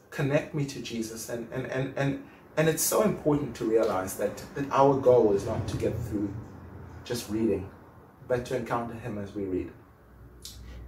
connect 0.10 0.54
me 0.54 0.65
to 0.65 0.82
Jesus. 0.82 1.30
And, 1.30 1.52
and, 1.52 1.65
and, 1.67 1.93
and, 1.98 2.24
and 2.56 2.70
it's 2.70 2.84
so 2.84 3.04
important 3.04 3.56
to 3.58 3.65
realize 3.65 4.17
that, 4.17 4.43
that 4.56 4.65
our 4.72 4.96
goal 5.00 5.34
is 5.34 5.46
not 5.46 5.67
to 5.67 5.78
get 5.78 5.98
through 5.98 6.34
just 7.04 7.30
reading, 7.30 7.70
but 8.28 8.46
to 8.46 8.56
encounter 8.56 8.96
Him 8.96 9.17
as 9.17 9.34
we 9.34 9.43
read. 9.46 9.72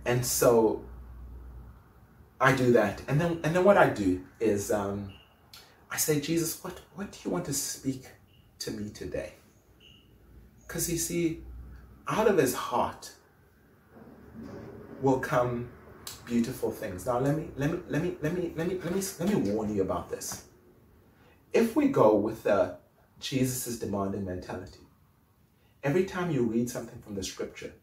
And 0.05 0.25
so 0.25 0.83
I 2.39 2.55
do 2.55 2.71
that. 2.73 3.01
And 3.07 3.19
then 3.19 3.39
and 3.43 3.55
then 3.55 3.63
what 3.63 3.77
I 3.77 3.89
do 3.89 4.21
is 4.39 4.71
um, 4.71 5.13
I 5.91 5.97
say, 5.97 6.19
Jesus, 6.19 6.63
what, 6.63 6.79
what 6.95 7.11
do 7.11 7.17
you 7.23 7.31
want 7.31 7.45
to 7.45 7.53
speak 7.53 8.07
to 8.59 8.71
me 8.71 8.89
today? 8.89 9.33
Because 10.67 10.89
you 10.89 10.97
see, 10.97 11.41
out 12.07 12.27
of 12.27 12.37
his 12.37 12.53
heart 12.53 13.13
will 15.01 15.19
come 15.19 15.69
beautiful 16.25 16.71
things. 16.71 17.05
Now 17.05 17.19
let 17.19 17.35
me 17.35 17.49
let 17.57 17.71
me 17.71 17.79
let 17.87 18.03
me 18.03 18.15
let 18.21 18.33
me 18.33 18.53
let 18.55 18.67
me 18.67 18.79
let 18.83 18.95
me 18.95 19.01
let 19.19 19.29
me 19.29 19.51
warn 19.51 19.75
you 19.75 19.81
about 19.81 20.09
this. 20.09 20.45
If 21.53 21.75
we 21.75 21.87
go 21.87 22.15
with 22.15 22.43
the 22.43 22.77
Jesus' 23.19 23.79
demanding 23.79 24.25
mentality, 24.25 24.81
every 25.83 26.05
time 26.05 26.31
you 26.31 26.43
read 26.43 26.69
something 26.69 27.01
from 27.01 27.15
the 27.15 27.23
scripture, 27.23 27.73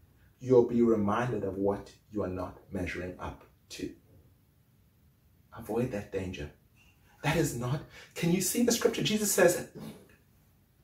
you'll 0.41 0.69
be 0.69 0.83
reminded 0.83 1.45
of 1.45 1.57
what 1.57 1.93
you 2.13 2.23
are 2.23 2.29
not 2.29 2.59
measuring 2.71 3.15
up 3.19 3.45
to. 3.71 3.91
Avoid 5.59 5.91
that 5.93 6.13
danger. 6.13 6.51
That 7.23 7.37
is 7.37 7.57
not, 7.57 7.81
can 8.15 8.31
you 8.33 8.41
see 8.41 8.63
the 8.63 8.71
scripture? 8.71 9.03
Jesus 9.03 9.33
says, 9.33 9.69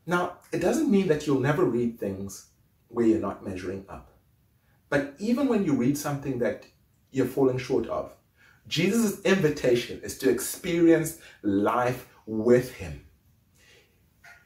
now, 0.07 0.39
it 0.51 0.59
doesn't 0.59 0.91
mean 0.91 1.07
that 1.09 1.27
you'll 1.27 1.41
never 1.41 1.65
read 1.65 2.01
things 2.01 2.49
where 2.89 3.07
you're 3.07 3.21
not 3.21 3.47
measuring 3.47 3.85
up. 3.89 4.11
But 4.89 5.15
even 5.19 5.47
when 5.47 5.65
you 5.65 5.75
read 5.75 5.97
something 5.97 6.39
that 6.41 6.67
you're 7.13 7.27
falling 7.27 7.59
short 7.59 7.87
of, 7.87 8.15
Jesus' 8.69 9.21
invitation 9.23 10.01
is 10.03 10.19
to 10.19 10.31
experience 10.31 11.19
life 11.43 12.09
with 12.27 12.73
Him. 12.75 13.05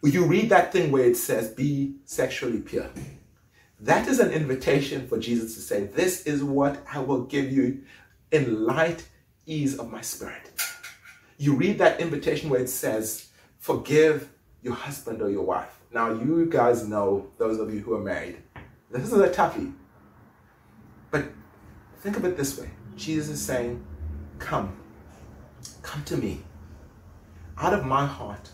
You 0.02 0.24
read 0.24 0.50
that 0.50 0.72
thing 0.72 0.92
where 0.92 1.05
it 1.05 1.16
says, 1.16 1.48
be 1.48 1.96
sexually 2.05 2.61
pure. 2.61 2.88
That 3.81 4.09
is 4.09 4.20
an 4.20 4.31
invitation 4.31 5.07
for 5.07 5.18
Jesus 5.18 5.55
to 5.55 5.61
say, 5.61 5.85
This 5.85 6.26
is 6.26 6.42
what 6.42 6.83
I 6.90 7.00
will 7.00 7.24
give 7.24 7.52
you 7.52 7.83
in 8.31 8.64
light 8.64 9.07
ease 9.46 9.79
of 9.79 9.90
my 9.90 10.00
spirit. 10.00 10.52
You 11.38 11.55
read 11.55 11.79
that 11.79 12.00
invitation 12.00 12.50
where 12.50 12.61
it 12.61 12.68
says, 12.68 13.29
forgive 13.59 14.29
your 14.62 14.74
husband 14.74 15.22
or 15.22 15.31
your 15.31 15.44
wife. 15.44 15.81
Now, 15.92 16.12
you 16.12 16.46
guys 16.46 16.87
know, 16.87 17.29
those 17.38 17.59
of 17.59 17.72
you 17.72 17.81
who 17.81 17.94
are 17.94 18.02
married, 18.02 18.38
this 18.90 19.12
is 19.12 19.12
a 19.12 19.31
toughie. 19.31 19.72
But 21.11 21.26
think 22.07 22.19
of 22.19 22.25
it 22.25 22.37
this 22.37 22.57
way 22.57 22.71
Jesus 22.97 23.31
is 23.31 23.45
saying, 23.45 23.85
Come, 24.38 24.77
come 25.83 26.05
to 26.05 26.16
me. 26.16 26.45
Out 27.59 27.75
of 27.75 27.85
my 27.85 28.07
heart 28.07 28.51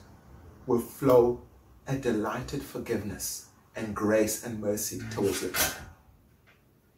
will 0.67 0.81
flow 0.81 1.43
a 1.87 1.97
delighted 1.97 2.63
forgiveness 2.63 3.49
and 3.77 3.95
grace 3.95 4.43
and 4.45 4.59
mercy 4.59 5.01
towards 5.11 5.43
partner. 5.43 5.87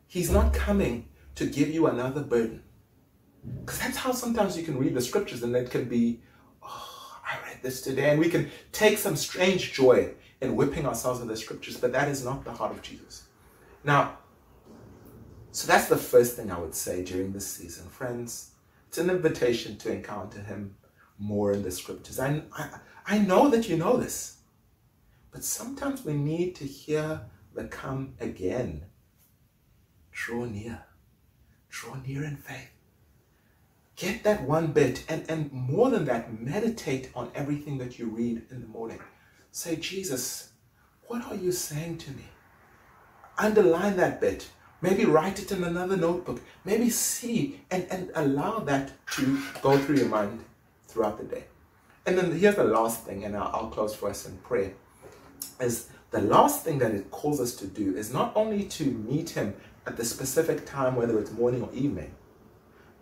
He's 0.07 0.31
not 0.31 0.55
coming 0.55 1.09
to 1.35 1.45
give 1.47 1.71
you 1.71 1.89
another 1.89 2.23
burden. 2.23 2.63
Because 3.61 3.81
that's 3.81 3.97
how 3.97 4.13
sometimes 4.13 4.57
you 4.57 4.63
can 4.63 4.79
read 4.79 4.95
the 4.95 5.03
scriptures 5.03 5.43
and 5.43 5.57
it 5.57 5.71
can 5.71 5.87
be, 5.89 6.21
oh, 6.63 7.21
I 7.27 7.37
read 7.49 7.63
this 7.63 7.81
today. 7.81 8.11
And 8.11 8.21
we 8.21 8.29
can 8.29 8.49
take 8.71 8.99
some 8.99 9.17
strange 9.17 9.73
joy 9.73 10.13
in 10.41 10.55
whipping 10.55 10.87
ourselves 10.87 11.21
in 11.21 11.27
the 11.27 11.37
scriptures, 11.37 11.77
but 11.77 11.91
that 11.93 12.09
is 12.09 12.25
not 12.25 12.45
the 12.45 12.53
heart 12.53 12.71
of 12.71 12.81
Jesus. 12.81 13.25
Now, 13.83 14.19
so 15.55 15.67
that's 15.67 15.89
the 15.89 15.97
first 15.97 16.37
thing 16.37 16.51
I 16.51 16.59
would 16.59 16.75
say 16.75 17.05
during 17.05 17.33
this 17.33 17.47
season. 17.47 17.89
Friends, 17.89 18.51
it's 18.89 18.99
an 18.99 19.11
invitation 19.11 19.77
to 19.79 19.93
encounter 19.93 20.41
Him 20.41 20.77
more 21.19 21.53
in 21.53 21.63
the 21.63 21.71
scriptures. 21.71 22.19
I, 22.19 22.43
I, 22.53 22.69
I 23.07 23.19
know 23.19 23.49
that 23.51 23.69
you 23.69 23.77
know 23.77 23.97
this, 23.97 24.39
but 25.31 25.45
sometimes 25.45 26.05
we 26.05 26.15
need 26.15 26.57
to 26.57 26.65
hear 26.65 27.23
the 27.55 27.65
come 27.65 28.15
again. 28.21 28.85
Draw 30.13 30.47
near. 30.47 30.85
Draw 31.71 31.97
near 32.07 32.25
in 32.25 32.37
faith 32.37 32.75
get 33.97 34.25
that 34.25 34.43
one 34.43 34.69
bit 34.69 35.05
and, 35.09 35.25
and 35.29 35.53
more 35.53 35.91
than 35.91 36.05
that, 36.07 36.41
meditate 36.41 37.11
on 37.15 37.31
everything 37.35 37.79
that 37.79 37.99
you 37.99 38.07
read 38.07 38.43
in 38.51 38.61
the 38.61 38.67
morning. 38.67 39.01
Say, 39.51 39.77
Jesus, 39.77 40.51
what 41.07 41.25
are 41.25 41.37
you 41.37 41.53
saying 41.53 41.99
to 41.99 42.11
me? 42.11 42.25
Underline 43.39 43.97
that 43.97 44.21
bit. 44.21 44.49
Maybe 44.85 45.07
write 45.07 45.39
it 45.39 45.51
in 45.51 45.65
another 45.65 45.97
notebook. 45.97 46.43
Maybe 46.67 46.91
see 46.91 47.63
and, 47.71 47.87
and 47.91 48.11
allow 48.15 48.59
that 48.59 48.93
to 49.13 49.41
go 49.63 49.79
through 49.79 49.97
your 49.97 50.11
mind 50.11 50.45
throughout 50.89 51.17
the 51.17 51.25
day. 51.25 51.45
And 52.05 52.19
then 52.19 52.39
here's 52.39 52.57
the 52.57 52.65
last 52.65 53.07
thing, 53.07 53.25
and 53.25 53.35
I'll, 53.35 53.51
I'll 53.55 53.71
close 53.71 53.95
for 53.95 54.11
us 54.11 54.27
in 54.29 54.37
prayer. 54.49 54.75
Is 55.59 55.89
the 56.11 56.21
last 56.21 56.65
thing 56.65 56.81
that 56.81 56.91
it 56.91 57.11
calls 57.11 57.41
us 57.41 57.55
to 57.57 57.67
do 57.67 57.97
is 57.97 58.13
not 58.13 58.33
only 58.37 58.65
to 58.77 58.85
meet 58.85 59.31
Him 59.31 59.55
at 59.87 59.97
the 59.97 60.05
specific 60.05 60.67
time, 60.67 60.97
whether 60.97 61.19
it's 61.19 61.33
morning 61.33 61.63
or 61.63 61.71
evening, 61.73 62.15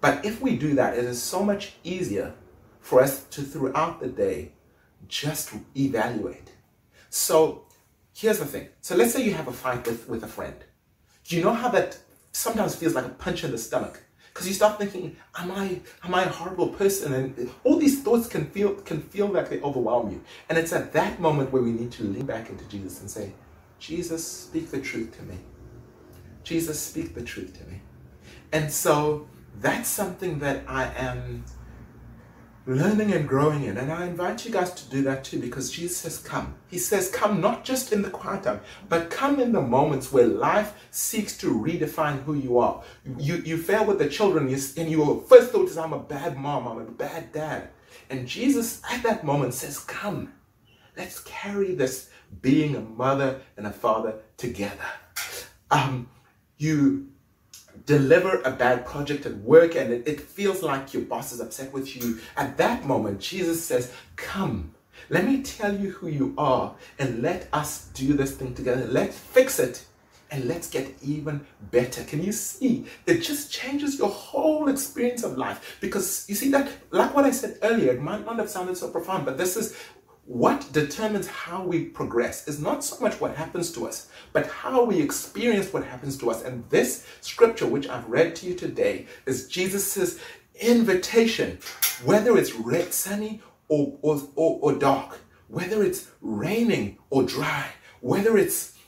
but 0.01 0.25
if 0.25 0.41
we 0.41 0.57
do 0.57 0.77
that, 0.77 0.97
it 0.97 1.05
is 1.05 1.21
so 1.21 1.43
much 1.43 1.73
easier 1.83 2.33
for 2.81 3.03
us 3.03 3.25
to, 3.25 3.43
throughout 3.43 3.99
the 3.99 4.07
day, 4.07 4.53
just 5.09 5.51
evaluate. 5.77 6.53
So 7.11 7.65
here's 8.15 8.39
the 8.39 8.45
thing. 8.45 8.69
So 8.83 8.95
let's 8.95 9.13
say 9.13 9.25
you 9.25 9.35
have 9.35 9.49
a 9.49 9.53
fight 9.53 9.85
with, 9.85 10.09
with 10.09 10.23
a 10.23 10.29
friend. 10.29 10.63
Do 11.27 11.37
you 11.37 11.43
know 11.43 11.53
how 11.53 11.69
that 11.71 11.99
sometimes 12.33 12.75
feels 12.75 12.95
like 12.95 13.05
a 13.05 13.11
punch 13.11 13.45
in 13.45 13.51
the 13.51 13.59
stomach? 13.59 14.03
Because 14.33 14.49
you 14.49 14.55
start 14.55 14.79
thinking, 14.79 15.17
am 15.37 15.51
I 15.53 15.81
am 16.03 16.15
I 16.15 16.25
a 16.25 16.29
horrible 16.29 16.69
person? 16.69 17.13
And 17.13 17.51
all 17.65 17.77
these 17.77 18.03
thoughts 18.03 18.29
can 18.29 18.47
feel 18.47 18.75
can 18.75 19.03
feel 19.03 19.27
like 19.27 19.51
they 19.51 19.61
overwhelm 19.61 20.11
you. 20.11 20.23
And 20.49 20.57
it's 20.59 20.73
at 20.73 20.93
that 20.95 21.21
moment 21.21 21.53
where 21.53 21.63
we 21.63 21.73
need 21.73 21.93
to 21.93 22.05
lean 22.05 22.27
back 22.27 22.49
into 22.49 22.65
Jesus 22.65 23.01
and 23.01 23.11
say, 23.11 23.33
Jesus, 23.79 24.27
speak 24.27 24.71
the 24.71 24.81
truth 24.81 25.17
to 25.19 25.23
me. 25.25 25.37
Jesus, 26.45 26.81
speak 26.81 27.15
the 27.15 27.23
truth 27.23 27.59
to 27.59 27.71
me. 27.71 27.81
And 28.53 28.71
so 28.71 29.29
that's 29.61 29.89
something 29.89 30.39
that 30.39 30.63
I 30.67 30.85
am 30.95 31.45
learning 32.67 33.13
and 33.13 33.29
growing 33.29 33.65
in. 33.65 33.77
And 33.77 33.93
I 33.93 34.07
invite 34.07 34.45
you 34.45 34.53
guys 34.53 34.73
to 34.75 34.91
do 34.91 35.03
that 35.03 35.25
too 35.25 35.41
because 35.41 35.71
Jesus 35.71 35.97
says, 35.97 36.19
Come. 36.19 36.55
He 36.69 36.79
says, 36.79 37.11
Come 37.11 37.41
not 37.41 37.65
just 37.65 37.93
in 37.93 38.03
the 38.03 38.11
quiet 38.11 38.45
time, 38.45 38.61
but 38.89 39.11
come 39.11 39.41
in 39.41 39.53
the 39.53 39.61
moments 39.61 40.13
where 40.13 40.27
life 40.27 40.75
seeks 40.91 41.37
to 41.39 41.53
redefine 41.53 42.23
who 42.23 42.35
you 42.35 42.59
are. 42.59 42.83
You, 43.19 43.37
you 43.37 43.57
fail 43.57 43.85
with 43.85 43.99
the 43.99 44.09
children, 44.09 44.49
and 44.49 44.91
your 44.91 45.23
first 45.23 45.51
thought 45.51 45.69
is, 45.69 45.79
I'm 45.79 45.93
a 45.93 45.99
bad 45.99 46.39
mom, 46.39 46.67
I'm 46.67 46.79
a 46.79 46.85
bad 46.91 47.33
dad. 47.33 47.71
And 48.11 48.27
Jesus 48.27 48.83
at 48.91 49.03
that 49.03 49.25
moment 49.25 49.55
says, 49.55 49.79
Come, 49.79 50.33
let's 50.97 51.21
carry 51.21 51.75
this 51.75 52.11
being 52.41 52.77
a 52.77 52.81
mother 52.81 53.41
and 53.57 53.67
a 53.67 53.73
father 53.73 54.15
together. 54.37 54.77
Um, 55.71 56.09
you 56.59 57.12
deliver 57.87 58.41
a 58.43 58.51
bad 58.51 58.87
project 58.87 59.27
at 59.27 59.37
work 59.39 59.75
and 59.75 59.93
it, 59.93 60.21
feels 60.21 60.63
like 60.63 60.95
your 60.95 61.03
boss 61.03 61.33
is 61.33 61.41
upset 61.41 61.73
with 61.73 61.97
you, 61.97 62.19
at 62.37 62.57
that 62.57 62.85
moment, 62.87 63.21
Jesus 63.21 63.65
says, 63.65 63.93
Come, 64.17 64.75
let 65.09 65.27
me 65.27 65.43
tell 65.43 65.77
you 65.77 65.91
who 65.91 66.09
you 66.09 66.35
are 66.39 66.75
and 66.99 67.23
let 67.23 67.49
us 67.53 67.89
do 67.95 68.15
this 68.15 68.35
thing 68.35 68.55
together. 68.55 68.87
Let's 68.87 69.19
fix 69.19 69.59
it 69.59 69.85
and 70.33 70.47
let's 70.47 70.69
get 70.71 70.95
even 71.03 71.45
better. 71.71 72.03
Can 72.05 72.25
you 72.25 72.33
see? 72.33 72.87
It 73.07 73.21
just 73.21 73.53
changes 73.53 73.99
your 73.99 74.09
whole 74.09 74.69
experience 74.69 75.23
of 75.23 75.37
life 75.37 75.77
because 75.81 76.25
you 76.29 76.35
see 76.35 76.51
that, 76.53 76.69
like 76.91 77.15
what 77.15 77.27
I 77.27 77.31
said 77.31 77.59
earlier, 77.63 77.93
it 77.93 78.01
might 78.01 78.25
not 78.25 78.39
have 78.39 78.49
sounded 78.49 78.79
so 78.79 78.89
profound, 78.89 79.27
but 79.27 79.37
this 79.37 79.57
is 79.57 79.77
what 80.25 80.73
determines 80.73 81.27
how 81.27 81.65
we 81.65 81.85
progress 81.87 82.47
is 82.47 82.61
not 82.61 82.85
so 82.85 82.99
much 83.01 83.21
what 83.21 83.37
happens 83.37 83.73
to 83.73 83.87
us, 83.87 84.09
but 84.33 84.47
how 84.47 84.85
we 84.85 85.01
experience 85.01 85.73
what 85.73 85.85
happens 85.85 86.17
to 86.19 86.31
us. 86.31 86.43
And 86.43 86.65
this 86.71 87.07
scripture, 87.21 87.67
which 87.67 87.89
I've 87.89 88.09
read 88.09 88.37
to 88.37 88.47
you 88.47 88.55
today, 88.55 89.07
is 89.27 89.49
Jesus' 89.49 90.19
invitation, 90.55 91.59
whether 92.05 92.37
it's 92.37 92.55
red, 92.55 92.93
sunny 92.93 93.43
or, 93.69 93.99
or, 94.03 94.23
or, 94.37 94.59
or 94.63 94.79
dark, 94.79 95.19
whether 95.49 95.83
it's 95.83 96.09
raining 96.21 96.99
or 97.11 97.25
dry, 97.25 97.67
whether 98.01 98.39
it's 98.39 98.79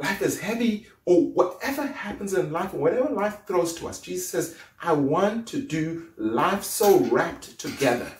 life 0.00 0.20
is 0.20 0.40
heavy 0.40 0.88
or 1.04 1.22
whatever 1.22 1.86
happens 1.86 2.34
in 2.34 2.52
life, 2.52 2.74
or 2.74 2.78
whatever 2.78 3.08
life 3.08 3.38
throws 3.46 3.74
to 3.74 3.88
us, 3.88 4.00
Jesus 4.00 4.28
says, 4.28 4.56
I 4.80 4.92
want 4.92 5.46
to 5.48 5.60
do 5.60 6.08
life 6.16 6.64
so 6.64 6.98
wrapped 7.04 7.58
together 7.58 8.12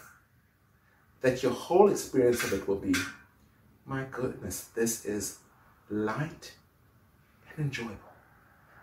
that 1.23 1.43
your 1.43 1.53
whole 1.53 1.91
experience 1.91 2.45
of 2.45 2.53
it 2.53 2.69
will 2.69 2.77
be, 2.77 2.95
my 3.87 4.05
goodness, 4.11 4.69
this 4.75 5.05
is 5.05 5.39
light 5.89 6.53
and 7.51 7.67
enjoyable. 7.67 7.97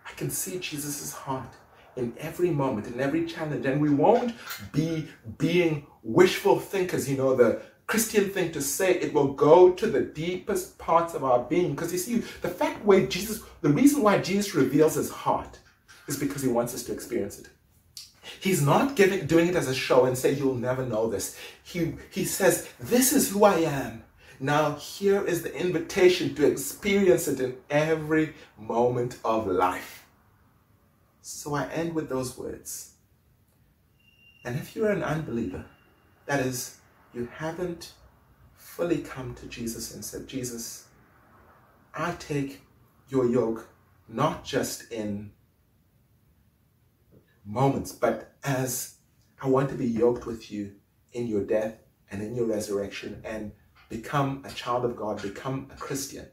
I 0.06 0.12
can 0.12 0.30
see 0.30 0.58
Jesus' 0.58 1.12
heart 1.12 1.54
in 1.96 2.12
every 2.18 2.50
moment, 2.50 2.86
in 2.86 3.00
every 3.00 3.26
challenge, 3.26 3.66
and 3.66 3.80
we 3.80 3.90
won't 3.90 4.34
be 4.72 5.08
being 5.38 5.86
wishful 6.02 6.58
thinkers, 6.58 7.08
you 7.08 7.16
know, 7.16 7.36
the 7.36 7.62
Christian 7.86 8.30
thing 8.30 8.52
to 8.52 8.62
say, 8.62 8.94
it 8.94 9.12
will 9.12 9.32
go 9.32 9.72
to 9.72 9.86
the 9.88 10.00
deepest 10.00 10.78
parts 10.78 11.14
of 11.14 11.24
our 11.24 11.40
being. 11.40 11.72
Because 11.72 11.92
you 11.92 11.98
see, 11.98 12.18
the 12.40 12.48
fact 12.48 12.84
where 12.84 13.04
Jesus, 13.06 13.42
the 13.62 13.68
reason 13.68 14.02
why 14.02 14.18
Jesus 14.18 14.54
reveals 14.54 14.94
his 14.94 15.10
heart 15.10 15.58
is 16.06 16.16
because 16.16 16.42
he 16.42 16.48
wants 16.48 16.72
us 16.72 16.84
to 16.84 16.92
experience 16.92 17.40
it. 17.40 17.48
He's 18.38 18.62
not 18.62 18.96
giving, 18.96 19.26
doing 19.26 19.48
it 19.48 19.56
as 19.56 19.68
a 19.68 19.74
show 19.74 20.04
and 20.04 20.16
say, 20.16 20.32
you'll 20.32 20.54
never 20.54 20.84
know 20.84 21.08
this. 21.08 21.36
He, 21.62 21.94
he 22.10 22.24
says, 22.24 22.68
this 22.78 23.12
is 23.12 23.30
who 23.30 23.44
I 23.44 23.60
am. 23.60 24.04
Now, 24.38 24.76
here 24.76 25.24
is 25.24 25.42
the 25.42 25.54
invitation 25.54 26.34
to 26.34 26.46
experience 26.46 27.28
it 27.28 27.40
in 27.40 27.56
every 27.68 28.34
moment 28.58 29.18
of 29.24 29.46
life. 29.46 30.06
So 31.20 31.54
I 31.54 31.66
end 31.66 31.94
with 31.94 32.08
those 32.08 32.38
words. 32.38 32.92
And 34.44 34.56
if 34.56 34.74
you're 34.74 34.90
an 34.90 35.02
unbeliever, 35.02 35.66
that 36.26 36.40
is, 36.40 36.78
you 37.12 37.28
haven't 37.36 37.92
fully 38.56 38.98
come 38.98 39.34
to 39.34 39.46
Jesus 39.46 39.94
and 39.94 40.02
said, 40.04 40.26
Jesus, 40.26 40.86
I 41.94 42.12
take 42.12 42.62
your 43.08 43.26
yoke 43.26 43.68
not 44.08 44.44
just 44.44 44.90
in 44.90 45.32
moments, 47.50 47.92
but 47.92 48.32
as 48.44 48.96
I 49.42 49.48
want 49.48 49.68
to 49.70 49.74
be 49.74 49.86
yoked 49.86 50.26
with 50.26 50.50
you 50.50 50.72
in 51.12 51.26
your 51.26 51.44
death 51.44 51.74
and 52.10 52.22
in 52.22 52.34
your 52.34 52.46
resurrection 52.46 53.20
and 53.24 53.52
become 53.88 54.42
a 54.44 54.50
child 54.50 54.84
of 54.84 54.96
God, 54.96 55.20
become 55.20 55.68
a 55.72 55.76
Christian. 55.76 56.26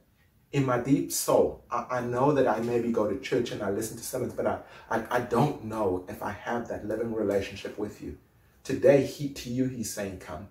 In 0.51 0.65
my 0.65 0.79
deep 0.79 1.11
soul, 1.11 1.65
I, 1.69 1.85
I 1.89 2.01
know 2.01 2.31
that 2.31 2.47
I 2.47 2.59
maybe 2.59 2.91
go 2.91 3.09
to 3.09 3.19
church 3.19 3.51
and 3.51 3.61
I 3.61 3.71
listen 3.71 3.97
to 3.97 4.03
sermons, 4.03 4.33
but 4.33 4.45
I, 4.45 4.59
I, 4.89 5.03
I 5.09 5.19
don't 5.21 5.65
know 5.65 6.05
if 6.07 6.21
I 6.23 6.31
have 6.31 6.67
that 6.69 6.87
living 6.87 7.13
relationship 7.13 7.77
with 7.77 8.01
you. 8.01 8.17
Today, 8.63 9.05
he, 9.05 9.29
to 9.29 9.49
you, 9.49 9.65
he's 9.65 9.93
saying, 9.93 10.19
Come. 10.19 10.49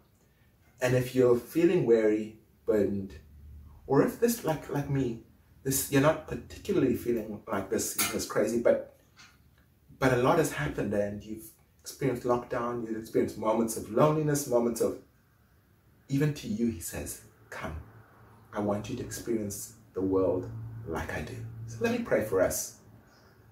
And 0.80 0.94
if 0.94 1.14
you're 1.14 1.38
feeling 1.38 1.86
weary, 1.86 2.38
burdened, 2.66 3.14
or 3.86 4.02
if 4.02 4.20
this, 4.20 4.44
like, 4.44 4.68
like 4.68 4.90
me, 4.90 5.20
this 5.62 5.90
you're 5.90 6.02
not 6.02 6.28
particularly 6.28 6.94
feeling 6.94 7.40
like 7.50 7.70
this, 7.70 7.94
this 8.12 8.26
crazy, 8.26 8.60
but 8.60 8.95
but 9.98 10.12
a 10.12 10.16
lot 10.16 10.38
has 10.38 10.52
happened 10.52 10.92
and 10.92 11.22
you've 11.24 11.50
experienced 11.80 12.24
lockdown, 12.24 12.86
you've 12.86 12.98
experienced 12.98 13.38
moments 13.38 13.76
of 13.76 13.90
loneliness, 13.90 14.46
moments 14.48 14.80
of, 14.80 14.98
even 16.08 16.34
to 16.34 16.48
you, 16.48 16.68
he 16.68 16.80
says, 16.80 17.22
come. 17.50 17.76
I 18.52 18.60
want 18.60 18.88
you 18.88 18.96
to 18.96 19.02
experience 19.02 19.74
the 19.94 20.00
world 20.00 20.50
like 20.86 21.12
I 21.14 21.22
do. 21.22 21.36
So 21.66 21.78
let 21.80 21.92
me 21.92 21.98
pray 22.04 22.24
for 22.24 22.40
us 22.40 22.78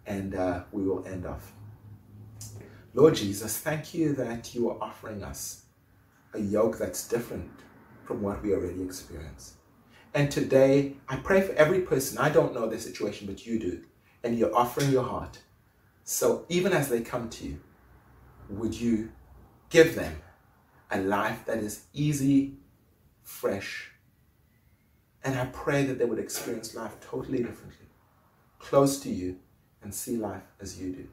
and 0.07 0.35
uh, 0.35 0.65
we 0.73 0.83
will 0.83 1.07
end 1.07 1.27
off. 1.27 1.53
Lord 2.95 3.15
Jesus, 3.15 3.59
thank 3.59 3.93
you 3.93 4.15
that 4.15 4.55
you 4.55 4.71
are 4.71 4.79
offering 4.81 5.23
us 5.23 5.65
a 6.33 6.39
yoke 6.39 6.79
that's 6.79 7.09
different 7.09 7.51
from 8.05 8.23
what 8.23 8.43
we 8.43 8.55
already 8.55 8.83
experience. 8.83 9.55
And 10.15 10.31
today, 10.31 10.97
I 11.09 11.17
pray 11.17 11.41
for 11.41 11.53
every 11.55 11.81
person. 11.81 12.19
I 12.19 12.29
don't 12.29 12.55
know 12.55 12.69
their 12.69 12.79
situation, 12.79 13.27
but 13.27 13.45
you 13.45 13.59
do. 13.59 13.83
And 14.23 14.39
you're 14.39 14.57
offering 14.57 14.93
your 14.93 15.03
heart. 15.03 15.39
So 16.05 16.45
even 16.51 16.75
as 16.75 16.91
they 16.91 17.01
come 17.01 17.31
to 17.31 17.47
you, 17.47 17.61
would 18.51 18.79
you 18.79 19.11
give 19.71 19.95
them 19.95 20.21
a 20.91 21.01
life 21.01 21.47
that 21.47 21.59
is 21.59 21.85
easy, 21.95 22.59
fresh, 23.23 23.91
and 25.25 25.39
I 25.39 25.47
pray 25.47 25.85
that 25.85 25.99
they 25.99 26.05
would 26.05 26.19
experience 26.19 26.75
life 26.75 27.01
totally 27.01 27.39
differently, 27.39 27.87
close 28.59 29.01
to 29.01 29.09
you, 29.09 29.39
and 29.83 29.95
see 29.95 30.19
life 30.19 30.43
as 30.61 30.79
you 30.79 30.93
do. 30.93 31.09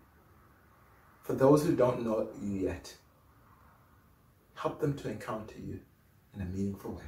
For 1.23 1.33
those 1.33 1.65
who 1.65 1.73
don't 1.73 2.03
know 2.03 2.27
you 2.41 2.59
yet, 2.59 2.93
help 4.55 4.81
them 4.81 4.95
to 4.97 5.09
encounter 5.09 5.55
you 5.57 5.79
in 6.35 6.41
a 6.41 6.45
meaningful 6.45 6.91
way. 6.91 7.03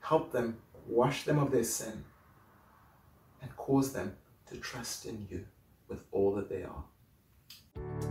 Help 0.00 0.32
them 0.32 0.56
wash 0.86 1.24
them 1.24 1.38
of 1.38 1.50
their 1.50 1.64
sin 1.64 2.04
and 3.42 3.54
cause 3.58 3.92
them 3.92 4.16
to 4.48 4.56
trust 4.56 5.04
in 5.04 5.26
you 5.30 5.44
with 5.90 6.00
all 6.12 6.34
that 6.36 6.48
they 6.48 6.62
are. 6.62 8.09